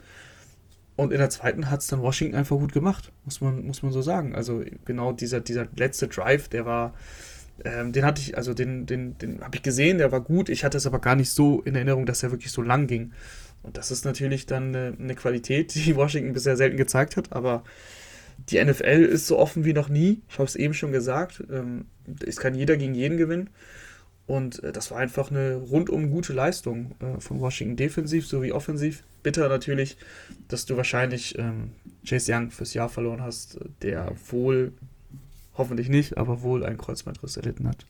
[0.96, 3.92] Und in der zweiten hat es dann Washington einfach gut gemacht, muss man, muss man
[3.92, 4.34] so sagen.
[4.34, 6.94] Also genau dieser, dieser letzte Drive, der war,
[7.64, 10.48] ähm, den hatte ich, also den, den, den habe ich gesehen, der war gut.
[10.48, 13.12] Ich hatte es aber gar nicht so in Erinnerung, dass er wirklich so lang ging.
[13.62, 17.64] Und das ist natürlich dann eine, eine Qualität, die Washington bisher selten gezeigt hat, aber
[18.50, 20.22] die NFL ist so offen wie noch nie.
[20.28, 21.42] Ich habe es eben schon gesagt.
[21.50, 21.86] Ähm,
[22.24, 23.50] es kann jeder gegen jeden gewinnen.
[24.26, 29.04] Und äh, das war einfach eine rundum gute Leistung äh, von Washington defensiv sowie offensiv.
[29.22, 29.96] Bitter natürlich,
[30.48, 31.72] dass du wahrscheinlich ähm,
[32.06, 34.72] Chase Young fürs Jahr verloren hast, der wohl,
[35.56, 37.86] hoffentlich nicht, aber wohl einen Kreuzbandriss erlitten hat.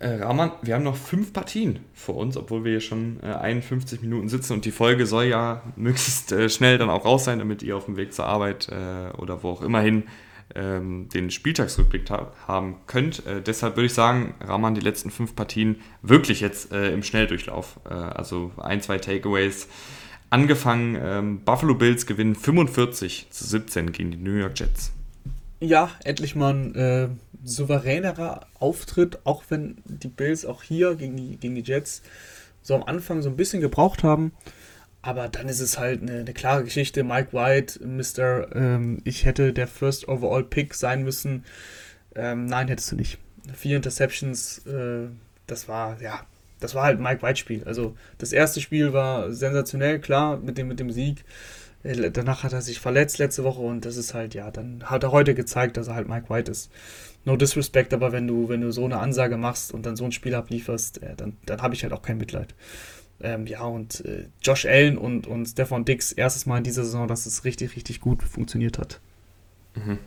[0.00, 4.00] Äh, Rahman, wir haben noch fünf Partien vor uns, obwohl wir hier schon äh, 51
[4.00, 7.62] Minuten sitzen und die Folge soll ja möglichst äh, schnell dann auch raus sein, damit
[7.62, 10.04] ihr auf dem Weg zur Arbeit äh, oder wo auch immer hin
[10.54, 12.10] ähm, den Spieltagsrückblick
[12.46, 13.26] haben könnt.
[13.26, 17.80] Äh, deshalb würde ich sagen, Rahman die letzten fünf Partien wirklich jetzt äh, im Schnelldurchlauf.
[17.88, 19.68] Äh, also ein, zwei Takeaways.
[20.30, 24.92] Angefangen, ähm, Buffalo Bills gewinnen 45 zu 17 gegen die New York Jets.
[25.58, 27.08] Ja, endlich mal ein äh,
[27.44, 32.02] souveränerer Auftritt, auch wenn die Bills auch hier gegen die, gegen die Jets
[32.62, 34.32] so am Anfang so ein bisschen gebraucht haben.
[35.02, 37.04] Aber dann ist es halt eine, eine klare Geschichte.
[37.04, 38.54] Mike White, Mr.
[38.54, 41.44] Ähm, ich hätte der First Overall Pick sein müssen.
[42.14, 43.18] Ähm, nein, hättest du nicht.
[43.54, 45.08] Vier Interceptions, äh,
[45.46, 46.26] das war, ja,
[46.60, 47.64] das war halt Mike White-Spiel.
[47.64, 51.24] Also das erste Spiel war sensationell, klar, mit dem, mit dem Sieg.
[51.82, 55.02] Äh, danach hat er sich verletzt letzte Woche und das ist halt, ja, dann hat
[55.02, 56.70] er heute gezeigt, dass er halt Mike White ist.
[57.24, 60.12] No disrespect, aber wenn du, wenn du so eine Ansage machst und dann so ein
[60.12, 62.54] Spiel ablieferst, äh, dann, dann habe ich halt auch kein Mitleid.
[63.22, 67.06] Ähm, ja, und äh, Josh Allen und, und Stefan Dix erstes Mal in dieser Saison,
[67.06, 69.00] dass es richtig, richtig gut funktioniert hat.
[69.74, 69.98] Mhm.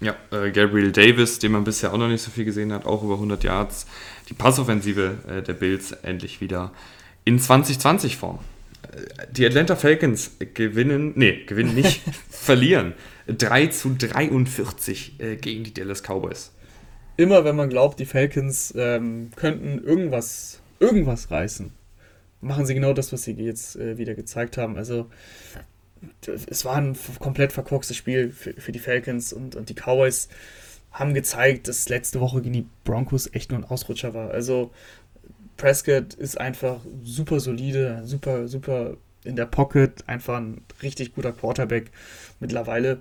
[0.00, 3.02] Ja, äh, Gabriel Davis, den man bisher auch noch nicht so viel gesehen hat, auch
[3.02, 3.86] über 100 Yards.
[4.28, 6.72] Die Passoffensive äh, der Bills endlich wieder
[7.24, 8.40] in 2020 Form.
[8.90, 12.94] Äh, die Atlanta Falcons gewinnen, nee, gewinnen nicht, verlieren
[13.28, 16.52] 3 zu 43 äh, gegen die Dallas Cowboys.
[17.16, 21.72] Immer wenn man glaubt, die Falcons ähm, könnten irgendwas, irgendwas reißen,
[22.42, 24.76] machen sie genau das, was sie jetzt äh, wieder gezeigt haben.
[24.76, 25.08] Also
[26.26, 30.28] es war ein komplett verkorkstes Spiel für, für die Falcons und, und die Cowboys
[30.90, 34.30] haben gezeigt, dass letzte Woche gegen die Broncos echt nur ein Ausrutscher war.
[34.30, 34.72] Also
[35.56, 41.90] Prescott ist einfach super solide, super, super in der Pocket, einfach ein richtig guter Quarterback
[42.40, 43.00] mittlerweile.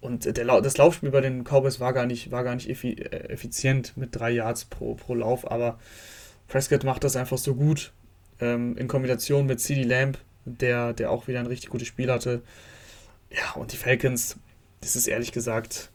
[0.00, 3.96] Und der, das Laufspiel bei den Cowboys war gar nicht, war gar nicht äh, effizient
[3.96, 5.78] mit drei Yards pro, pro Lauf, aber
[6.48, 7.92] Prescott macht das einfach so gut
[8.40, 12.42] ähm, in Kombination mit CD Lamb, der, der auch wieder ein richtig gutes Spiel hatte.
[13.30, 14.36] Ja, und die Falcons,
[14.80, 15.90] das ist ehrlich gesagt,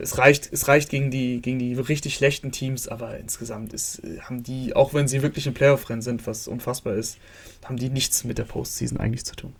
[0.00, 4.42] es reicht, es reicht gegen die, gegen die richtig schlechten Teams, aber insgesamt ist, haben
[4.42, 7.18] die, auch wenn sie wirklich im Playoff-Rennen sind, was unfassbar ist,
[7.64, 9.54] haben die nichts mit der Postseason eigentlich zu tun.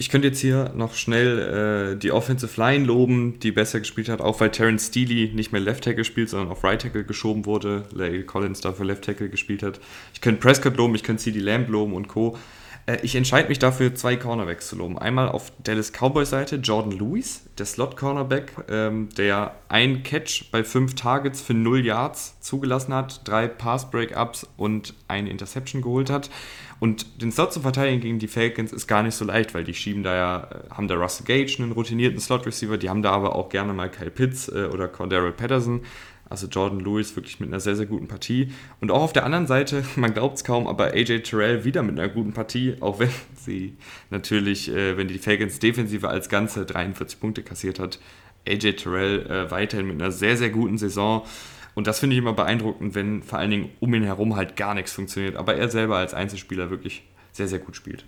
[0.00, 4.22] Ich könnte jetzt hier noch schnell äh, die Offensive Line loben, die besser gespielt hat,
[4.22, 7.84] auch weil Terence Steely nicht mehr Left Tackle spielt, sondern auf Right Tackle geschoben wurde.
[7.92, 9.78] Larry Collins dafür Left Tackle gespielt hat.
[10.14, 12.38] Ich könnte Prescott loben, ich könnte CD Lamb loben und Co.
[12.86, 14.98] Äh, ich entscheide mich dafür, zwei Cornerbacks zu loben.
[14.98, 20.94] Einmal auf Dallas Cowboys Seite Jordan Lewis, der Slot-Cornerback, ähm, der ein Catch bei fünf
[20.94, 26.30] Targets für null Yards zugelassen hat, drei Pass-Breakups und eine Interception geholt hat.
[26.80, 29.74] Und den Slot zu verteidigen gegen die Falcons ist gar nicht so leicht, weil die
[29.74, 33.36] schieben da ja, äh, haben da Russell Gage, einen routinierten Slot-Receiver, die haben da aber
[33.36, 35.82] auch gerne mal Kyle Pitts äh, oder Cordero Patterson.
[36.30, 38.52] Also Jordan Lewis wirklich mit einer sehr, sehr guten Partie.
[38.80, 41.98] Und auch auf der anderen Seite, man glaubt es kaum, aber AJ Terrell wieder mit
[41.98, 43.76] einer guten Partie, auch wenn sie
[44.08, 47.98] natürlich, äh, wenn die Falcons Defensive als Ganze 43 Punkte kassiert hat,
[48.48, 51.26] AJ Terrell äh, weiterhin mit einer sehr, sehr guten Saison.
[51.80, 54.74] Und das finde ich immer beeindruckend, wenn vor allen Dingen um ihn herum halt gar
[54.74, 58.04] nichts funktioniert, aber er selber als Einzelspieler wirklich sehr, sehr gut spielt.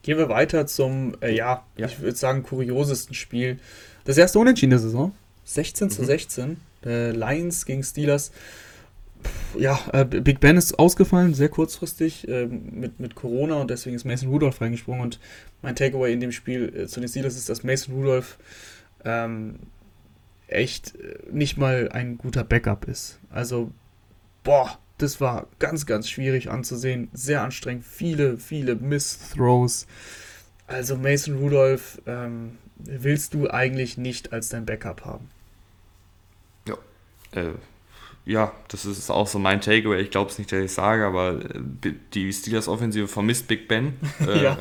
[0.00, 3.58] Gehen wir weiter zum, äh, ja, ja, ich würde sagen, kuriosesten Spiel.
[4.06, 5.12] Das erste Unentschieden der Saison.
[5.44, 5.90] 16 mhm.
[5.90, 6.56] zu 16.
[6.86, 8.32] Äh, Lions gegen Steelers.
[9.58, 14.06] ja, äh, Big Ben ist ausgefallen, sehr kurzfristig äh, mit, mit Corona und deswegen ist
[14.06, 15.02] Mason Rudolph reingesprungen.
[15.02, 15.20] Und
[15.60, 18.38] mein Takeaway in dem Spiel äh, zu den Steelers ist, dass Mason Rudolph
[19.04, 19.56] ähm,
[20.48, 23.18] echt äh, nicht mal ein guter Backup ist.
[23.30, 23.70] Also,
[24.44, 27.08] boah, das war ganz, ganz schwierig anzusehen.
[27.12, 27.84] Sehr anstrengend.
[27.84, 29.86] Viele, viele Miss-Throws.
[30.66, 35.30] Also Mason Rudolph ähm, willst du eigentlich nicht als dein Backup haben.
[36.66, 36.76] Ja.
[37.32, 37.52] Äh,
[38.24, 40.00] ja, das ist auch so mein Takeaway.
[40.00, 43.94] Ich glaube es nicht, dass ich sage, aber äh, die Steelers-Offensive vermisst Big Ben.
[44.26, 44.58] Äh, ja.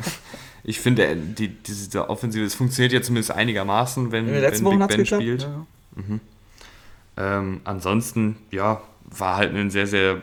[0.64, 4.80] Ich finde, äh, die, diese Offensive, es funktioniert ja zumindest einigermaßen, wenn, wenn Big Ben
[4.80, 5.08] geklappt.
[5.08, 5.44] spielt.
[5.44, 5.66] Ja.
[5.96, 6.20] Mhm.
[7.18, 10.22] Ähm, ansonsten, ja, war halt ein sehr, sehr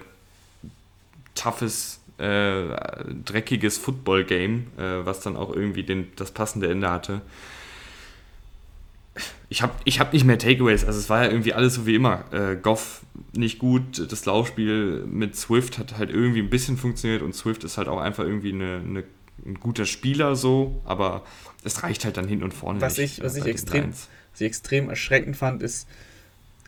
[1.35, 2.65] toughes, äh,
[3.25, 7.23] dreckiges Football-Game, äh, was dann auch irgendwie den, das passende Ende hatte.
[9.49, 11.95] Ich habe ich hab nicht mehr Takeaways, also es war ja irgendwie alles so wie
[11.95, 12.25] immer.
[12.33, 13.03] Äh, Goff
[13.35, 17.77] nicht gut, das Laufspiel mit Swift hat halt irgendwie ein bisschen funktioniert und Swift ist
[17.77, 19.05] halt auch einfach irgendwie eine, eine
[19.45, 21.25] ein guter Spieler so, aber
[21.65, 23.19] es reicht halt dann hinten und vorne was nicht.
[23.19, 23.93] Ich, was, ich extrem,
[24.33, 25.87] was ich extrem erschreckend fand, ist,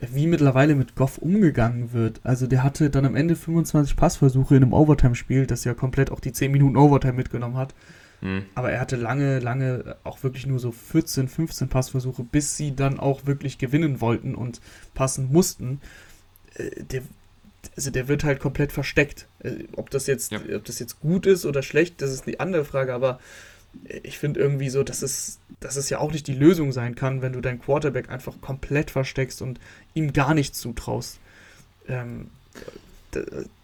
[0.00, 2.20] wie mittlerweile mit Goff umgegangen wird.
[2.24, 6.20] Also der hatte dann am Ende 25 Passversuche in einem Overtime-Spiel, das ja komplett auch
[6.20, 7.74] die 10 Minuten Overtime mitgenommen hat.
[8.20, 8.46] Mhm.
[8.54, 12.98] Aber er hatte lange, lange auch wirklich nur so 14, 15 Passversuche, bis sie dann
[12.98, 14.60] auch wirklich gewinnen wollten und
[14.94, 15.80] passen mussten.
[16.54, 17.02] Äh, der,
[17.76, 19.26] also der wird halt komplett versteckt.
[19.40, 20.40] Äh, ob das jetzt, ja.
[20.56, 23.20] ob das jetzt gut ist oder schlecht, das ist die andere Frage, aber
[24.02, 27.22] ich finde irgendwie so, dass es, dass es ja auch nicht die Lösung sein kann,
[27.22, 29.60] wenn du deinen Quarterback einfach komplett versteckst und
[29.94, 31.18] ihm gar nichts zutraust.
[31.88, 32.30] Ähm,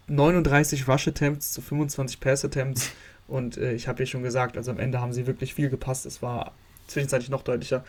[0.09, 2.91] 39 Rush Attempts zu 25 Pass Attempts
[3.29, 6.05] und äh, ich habe ja schon gesagt, also am Ende haben sie wirklich viel gepasst.
[6.07, 6.53] Es war
[6.89, 7.85] zwischenzeitlich noch deutlicher.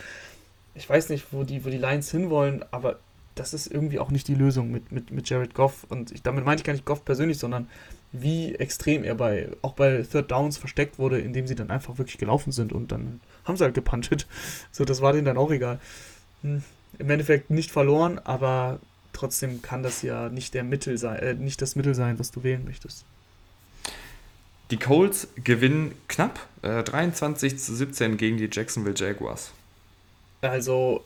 [0.76, 3.00] Ich weiß nicht, wo die, wo die Lions hinwollen, aber
[3.36, 5.86] das ist irgendwie auch nicht die Lösung mit, mit, mit Jared Goff.
[5.90, 7.68] Und ich, damit meine ich gar nicht Goff persönlich, sondern
[8.12, 12.18] wie extrem er bei, auch bei Third Downs versteckt wurde, indem sie dann einfach wirklich
[12.18, 14.28] gelaufen sind und dann haben sie halt gepuntet.
[14.72, 15.80] So, das war denen dann auch egal.
[16.42, 16.64] Hm,
[16.98, 18.80] Im Endeffekt nicht verloren, aber
[19.14, 22.44] trotzdem kann das ja nicht der Mittel sein, äh, nicht das Mittel sein, was du
[22.44, 23.06] wählen möchtest.
[24.72, 29.52] Die Colts gewinnen knapp äh, 23 zu 17 gegen die Jacksonville Jaguars.
[30.42, 31.04] Also,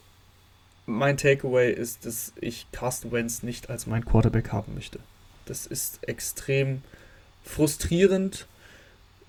[0.86, 5.00] mein Takeaway ist, dass ich Carsten Wentz nicht als mein Quarterback haben möchte.
[5.46, 6.82] Das ist extrem
[7.44, 8.48] frustrierend,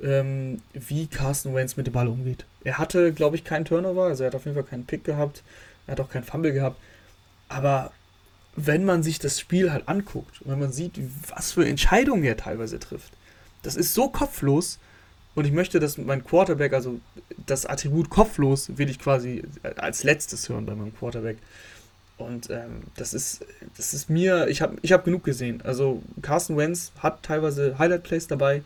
[0.03, 2.45] ähm, wie Carsten Wentz mit dem Ball umgeht.
[2.65, 5.43] Er hatte, glaube ich, keinen Turnover, also er hat auf jeden Fall keinen Pick gehabt,
[5.87, 6.81] er hat auch keinen Fumble gehabt.
[7.49, 7.93] Aber
[8.57, 10.99] wenn man sich das Spiel halt anguckt wenn man sieht,
[11.29, 13.13] was für Entscheidungen er teilweise trifft,
[13.63, 14.79] das ist so kopflos.
[15.35, 16.99] Und ich möchte, dass mein Quarterback, also
[17.47, 19.45] das Attribut kopflos, will ich quasi
[19.77, 21.37] als letztes hören bei meinem Quarterback.
[22.19, 23.45] Und ähm, das ist,
[23.77, 25.61] das ist mir, ich habe ich hab genug gesehen.
[25.63, 28.63] Also Carsten Wentz hat teilweise Highlight-Plays dabei,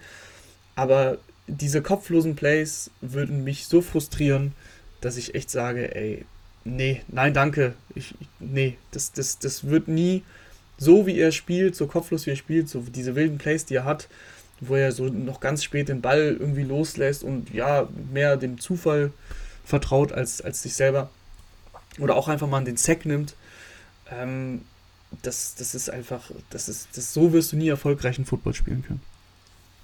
[0.77, 4.53] aber diese kopflosen Plays würden mich so frustrieren,
[5.01, 6.25] dass ich echt sage, ey,
[6.65, 7.75] nee, nein, danke.
[7.95, 10.23] Ich, nee, das, das, das wird nie
[10.79, 13.85] so, wie er spielt, so kopflos wie er spielt, so diese wilden Plays, die er
[13.85, 14.09] hat,
[14.61, 19.13] wo er so noch ganz spät den Ball irgendwie loslässt und ja, mehr dem Zufall
[19.65, 21.11] vertraut als, als sich selber.
[21.99, 23.35] Oder auch einfach mal den Sack nimmt.
[24.11, 24.63] Ähm,
[25.23, 29.01] das, das ist einfach, das ist, das, so wirst du nie erfolgreichen Football spielen können.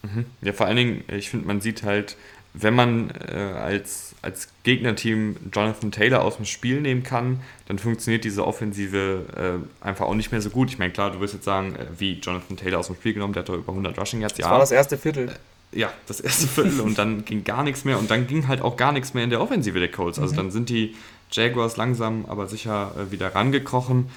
[0.03, 0.27] Mhm.
[0.41, 2.17] Ja, vor allen Dingen, ich finde, man sieht halt,
[2.59, 8.25] wenn man äh, als, als Gegnerteam Jonathan Taylor aus dem Spiel nehmen kann, dann funktioniert
[8.25, 10.71] diese Offensive äh, einfach auch nicht mehr so gut.
[10.71, 13.35] Ich meine, klar, du wirst jetzt sagen, äh, wie Jonathan Taylor aus dem Spiel genommen,
[13.35, 14.35] der hat doch über 100 Rushing Yards.
[14.35, 14.51] Das ja.
[14.51, 15.29] war das erste Viertel.
[15.29, 18.63] Äh, ja, das erste Viertel und dann ging gar nichts mehr und dann ging halt
[18.63, 20.19] auch gar nichts mehr in der Offensive der Colts.
[20.19, 20.37] Also mhm.
[20.37, 20.95] dann sind die
[21.31, 24.09] Jaguars langsam, aber sicher äh, wieder rangekrochen.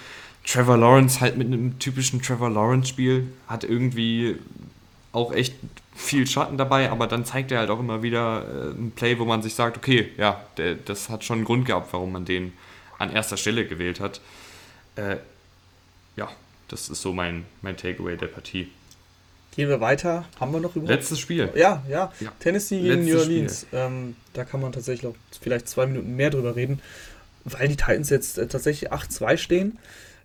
[0.45, 4.38] Trevor Lawrence halt mit einem typischen Trevor Lawrence-Spiel hat irgendwie
[5.12, 5.53] auch echt
[5.95, 9.26] viel Schatten dabei, aber dann zeigt er halt auch immer wieder äh, ein Play, wo
[9.26, 12.53] man sich sagt, okay, ja, der, das hat schon einen Grund gehabt, warum man den
[12.97, 14.22] an erster Stelle gewählt hat.
[14.95, 15.18] Äh,
[16.16, 16.30] ja,
[16.68, 18.70] das ist so mein, mein Takeaway der Partie.
[19.56, 20.26] Gehen wir weiter.
[20.39, 20.89] Haben wir noch überhaupt?
[20.89, 21.50] Letztes Spiel.
[21.56, 22.14] Ja, ja.
[22.20, 22.32] ja.
[22.39, 23.68] Tennessee gegen Letztes New Orleans.
[23.74, 26.82] Ähm, da kann man tatsächlich auch vielleicht zwei Minuten mehr drüber reden,
[27.43, 29.80] weil die Titans jetzt äh, tatsächlich 8-2 stehen.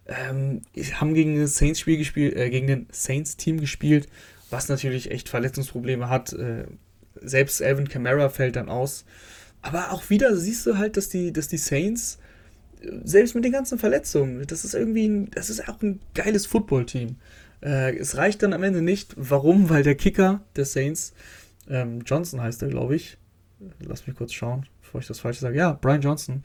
[0.07, 0.62] Ähm,
[1.01, 4.09] haben gegen das Saints-Spiel gespielt, äh, gegen den Saints-Team gespielt,
[4.51, 6.33] was natürlich echt Verletzungsprobleme hat.
[6.35, 6.66] Äh,
[7.20, 9.05] selbst Alvin Kamara fällt dann aus.
[9.62, 12.18] Aber auch wieder siehst du halt, dass die, dass die Saints
[13.03, 17.16] selbst mit den ganzen Verletzungen, das ist irgendwie, ein, das ist auch ein geiles Footballteam.
[17.65, 19.15] Äh, es reicht dann am Ende nicht.
[19.17, 19.71] Warum?
[19.71, 21.15] Weil der Kicker der Saints,
[21.69, 23.17] ähm, Johnson heißt er, glaube ich.
[23.81, 25.57] Lass mich kurz schauen, bevor ich das falsch sage.
[25.57, 26.45] Ja, Brian Johnson.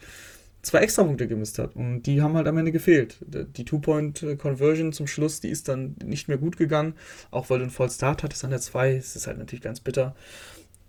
[0.61, 3.17] Zwei Extrapunkte gemisst hat und die haben halt am Ende gefehlt.
[3.21, 6.95] Die Two-Point-Conversion zum Schluss, die ist dann nicht mehr gut gegangen,
[7.31, 8.95] auch weil du einen Voll Start hattest an der 2.
[8.95, 10.15] Es ist halt natürlich ganz bitter.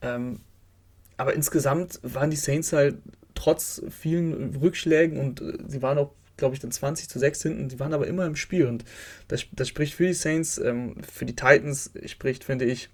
[0.02, 0.40] Ähm,
[1.16, 2.96] aber insgesamt waren die Saints halt
[3.34, 7.68] trotz vielen Rückschlägen und äh, sie waren auch, glaube ich, dann 20 zu 6 hinten,
[7.68, 8.84] die waren aber immer im Spiel und
[9.28, 12.90] das, das spricht für die Saints, ähm, für die Titans spricht, finde ich,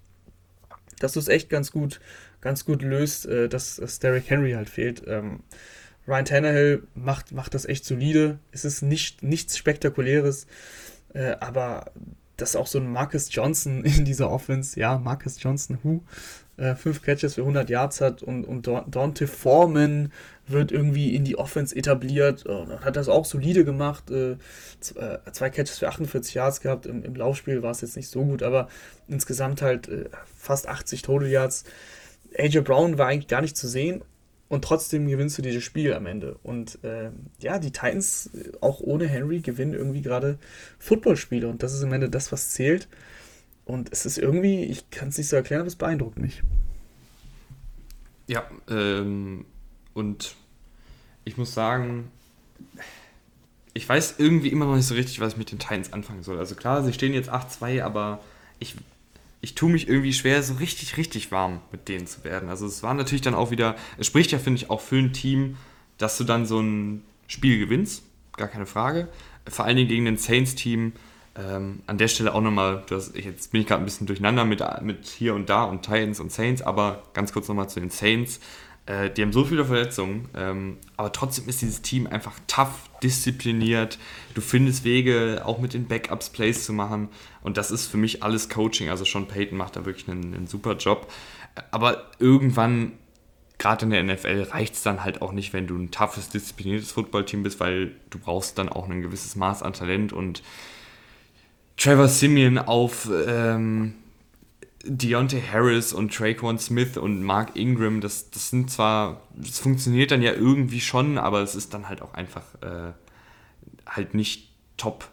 [0.99, 1.99] dass du es echt ganz gut,
[2.41, 5.03] ganz gut löst, äh, dass, dass Derrick Henry halt fehlt.
[5.07, 5.41] Ähm,
[6.07, 8.39] Ryan Tannehill macht, macht das echt solide.
[8.51, 10.47] Es ist nicht, nichts Spektakuläres,
[11.13, 11.91] äh, aber
[12.37, 16.03] dass auch so ein Marcus Johnson in dieser Offense, ja, Marcus Johnson, who,
[16.57, 20.11] äh, fünf Catches für 100 Yards hat und, und Dante Foreman
[20.47, 24.09] wird irgendwie in die Offense etabliert und hat das auch solide gemacht.
[24.11, 24.31] Äh,
[24.95, 26.85] äh, zwei Catches für 48 Yards gehabt.
[26.85, 28.67] Im, im Laufspiel war es jetzt nicht so gut, aber
[29.07, 30.05] insgesamt halt äh,
[30.35, 31.63] fast 80 Total Yards.
[32.37, 34.01] AJ Brown war eigentlich gar nicht zu sehen
[34.49, 36.37] und trotzdem gewinnst du dieses Spiel am Ende.
[36.43, 38.29] Und äh, ja, die Titans,
[38.61, 40.37] auch ohne Henry, gewinnen irgendwie gerade
[40.79, 42.87] Footballspiele und das ist am Ende das, was zählt.
[43.67, 46.41] Und es ist irgendwie, ich kann es nicht so erklären, aber es beeindruckt mich.
[48.25, 49.45] Ja, ähm,
[49.93, 50.35] und
[51.25, 52.09] ich muss sagen,
[53.73, 56.39] ich weiß irgendwie immer noch nicht so richtig, was ich mit den Titans anfangen soll.
[56.39, 58.21] Also klar, sie stehen jetzt 8-2, aber
[58.59, 58.75] ich,
[59.41, 62.47] ich tue mich irgendwie schwer, so richtig, richtig warm mit denen zu werden.
[62.47, 65.11] Also es war natürlich dann auch wieder, es spricht ja, finde ich, auch für ein
[65.11, 65.57] Team,
[65.97, 68.03] dass du dann so ein Spiel gewinnst,
[68.37, 69.09] gar keine Frage.
[69.45, 70.93] Vor allen Dingen gegen ein Saints-Team,
[71.37, 75.05] ähm, an der Stelle auch nochmal, jetzt bin ich gerade ein bisschen durcheinander mit, mit
[75.05, 78.39] hier und da und Titans und Saints, aber ganz kurz nochmal zu den Saints.
[78.87, 83.99] Äh, die haben so viele Verletzungen, ähm, aber trotzdem ist dieses Team einfach tough, diszipliniert.
[84.33, 87.09] Du findest Wege, auch mit den Backups Plays zu machen.
[87.43, 88.89] Und das ist für mich alles Coaching.
[88.89, 91.11] Also Sean Payton macht da wirklich einen, einen super Job.
[91.69, 92.93] Aber irgendwann
[93.59, 96.91] gerade in der NFL reicht es dann halt auch nicht, wenn du ein toughes, diszipliniertes
[96.91, 100.43] Footballteam bist, weil du brauchst dann auch ein gewisses Maß an Talent und
[101.77, 103.93] Trevor Simeon auf ähm,
[104.83, 110.21] Deontay Harris und Traquan Smith und Mark Ingram, das, das sind zwar, das funktioniert dann
[110.21, 112.93] ja irgendwie schon, aber es ist dann halt auch einfach äh,
[113.85, 115.09] halt nicht Top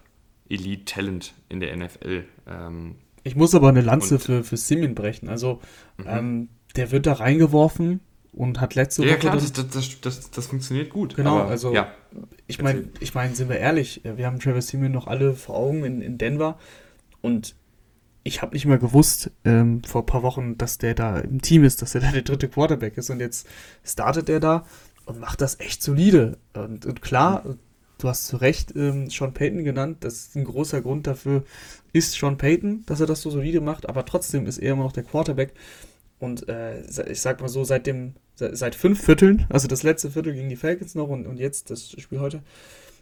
[0.49, 2.25] Elite Talent in der NFL.
[2.47, 5.29] Ähm, ich muss aber eine Lanze für, für Simeon brechen.
[5.29, 5.61] Also,
[5.97, 6.05] mhm.
[6.07, 8.01] ähm, der wird da reingeworfen
[8.37, 9.15] und hat letzte ja, Woche.
[9.15, 11.17] Ja, klar, das, das, das, das, funktioniert gut.
[11.17, 11.93] Genau, aber, also, ja.
[12.47, 15.85] ich meine, ich mein, sind wir ehrlich, wir haben Travis Simeon noch alle vor Augen
[15.85, 16.59] in, in Denver
[17.23, 17.55] und
[18.25, 21.63] ich habe nicht mehr gewusst ähm, vor ein paar Wochen, dass der da im Team
[21.63, 23.47] ist, dass er da der dritte Quarterback ist und jetzt
[23.85, 24.65] startet er da
[25.05, 26.39] und macht das echt solide.
[26.55, 27.45] Und, und klar,
[27.99, 31.45] du hast zu Recht ähm, Sean Payton genannt, das ist ein großer Grund dafür,
[31.93, 34.93] ist Sean Payton, dass er das so solide macht, aber trotzdem ist er immer noch
[34.93, 35.53] der Quarterback.
[36.19, 36.81] Und äh,
[37.11, 40.57] ich sag mal so, seit dem, seit fünf Vierteln, also das letzte Viertel gegen die
[40.57, 42.43] Falcons noch und, und jetzt das Spiel heute,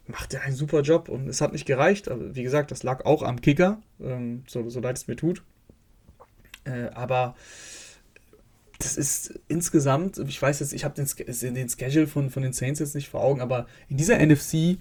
[0.06, 2.08] macht er einen super Job und es hat nicht gereicht.
[2.08, 5.42] Aber wie gesagt, das lag auch am Kicker, ähm, so, so leid es mir tut.
[6.64, 7.34] Äh, aber
[8.78, 12.80] das ist insgesamt, ich weiß jetzt, ich habe den, den Schedule von, von den Saints
[12.80, 14.78] jetzt nicht vor Augen, aber in dieser NFC,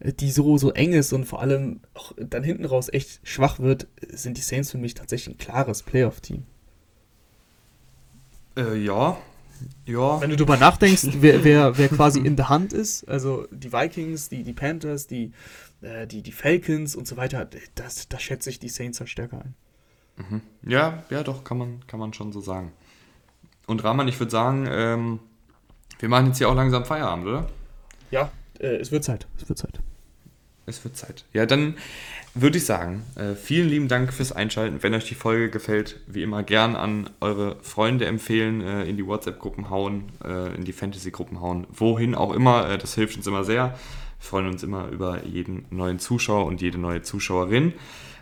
[0.00, 3.58] äh, die so, so eng ist und vor allem auch dann hinten raus echt schwach
[3.58, 6.44] wird, sind die Saints für mich tatsächlich ein klares Playoff-Team.
[8.56, 9.18] Äh, ja,
[9.86, 10.20] ja.
[10.20, 14.28] Wenn du darüber nachdenkst, wer, wer, wer quasi in der Hand ist, also die Vikings,
[14.28, 15.32] die, die Panthers, die,
[15.82, 19.42] äh, die, die Falcons und so weiter, das, das schätze ich die Saints halt stärker
[19.44, 19.54] ein.
[20.16, 20.40] Mhm.
[20.70, 22.72] Ja, ja, doch, kann man, kann man schon so sagen.
[23.66, 25.20] Und Rahman, ich würde sagen, ähm,
[25.98, 27.46] wir machen jetzt hier auch langsam Feierabend, oder?
[28.10, 29.26] Ja, äh, es wird Zeit.
[29.36, 29.80] Es wird Zeit.
[30.70, 31.24] Es wird Zeit.
[31.32, 31.74] Ja, dann
[32.34, 34.82] würde ich sagen, äh, vielen lieben Dank fürs Einschalten.
[34.82, 39.06] Wenn euch die Folge gefällt, wie immer gern an eure Freunde empfehlen, äh, in die
[39.06, 42.70] WhatsApp-Gruppen hauen, äh, in die Fantasy-Gruppen hauen, wohin auch immer.
[42.70, 43.70] Äh, das hilft uns immer sehr.
[44.20, 47.72] Wir freuen uns immer über jeden neuen Zuschauer und jede neue Zuschauerin.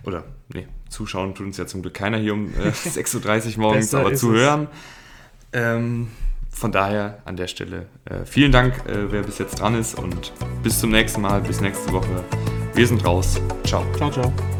[0.04, 0.24] Oder,
[0.54, 4.32] nee, zuschauen tut uns ja zum Glück keiner hier um 6.30 Uhr morgens, aber zu
[4.32, 4.68] hören.
[5.52, 6.08] Ähm,
[6.58, 10.32] von daher an der Stelle äh, vielen Dank, äh, wer bis jetzt dran ist und
[10.62, 12.24] bis zum nächsten Mal, bis nächste Woche.
[12.74, 13.40] Wir sind raus.
[13.64, 13.84] Ciao.
[13.96, 14.57] Ciao, ciao.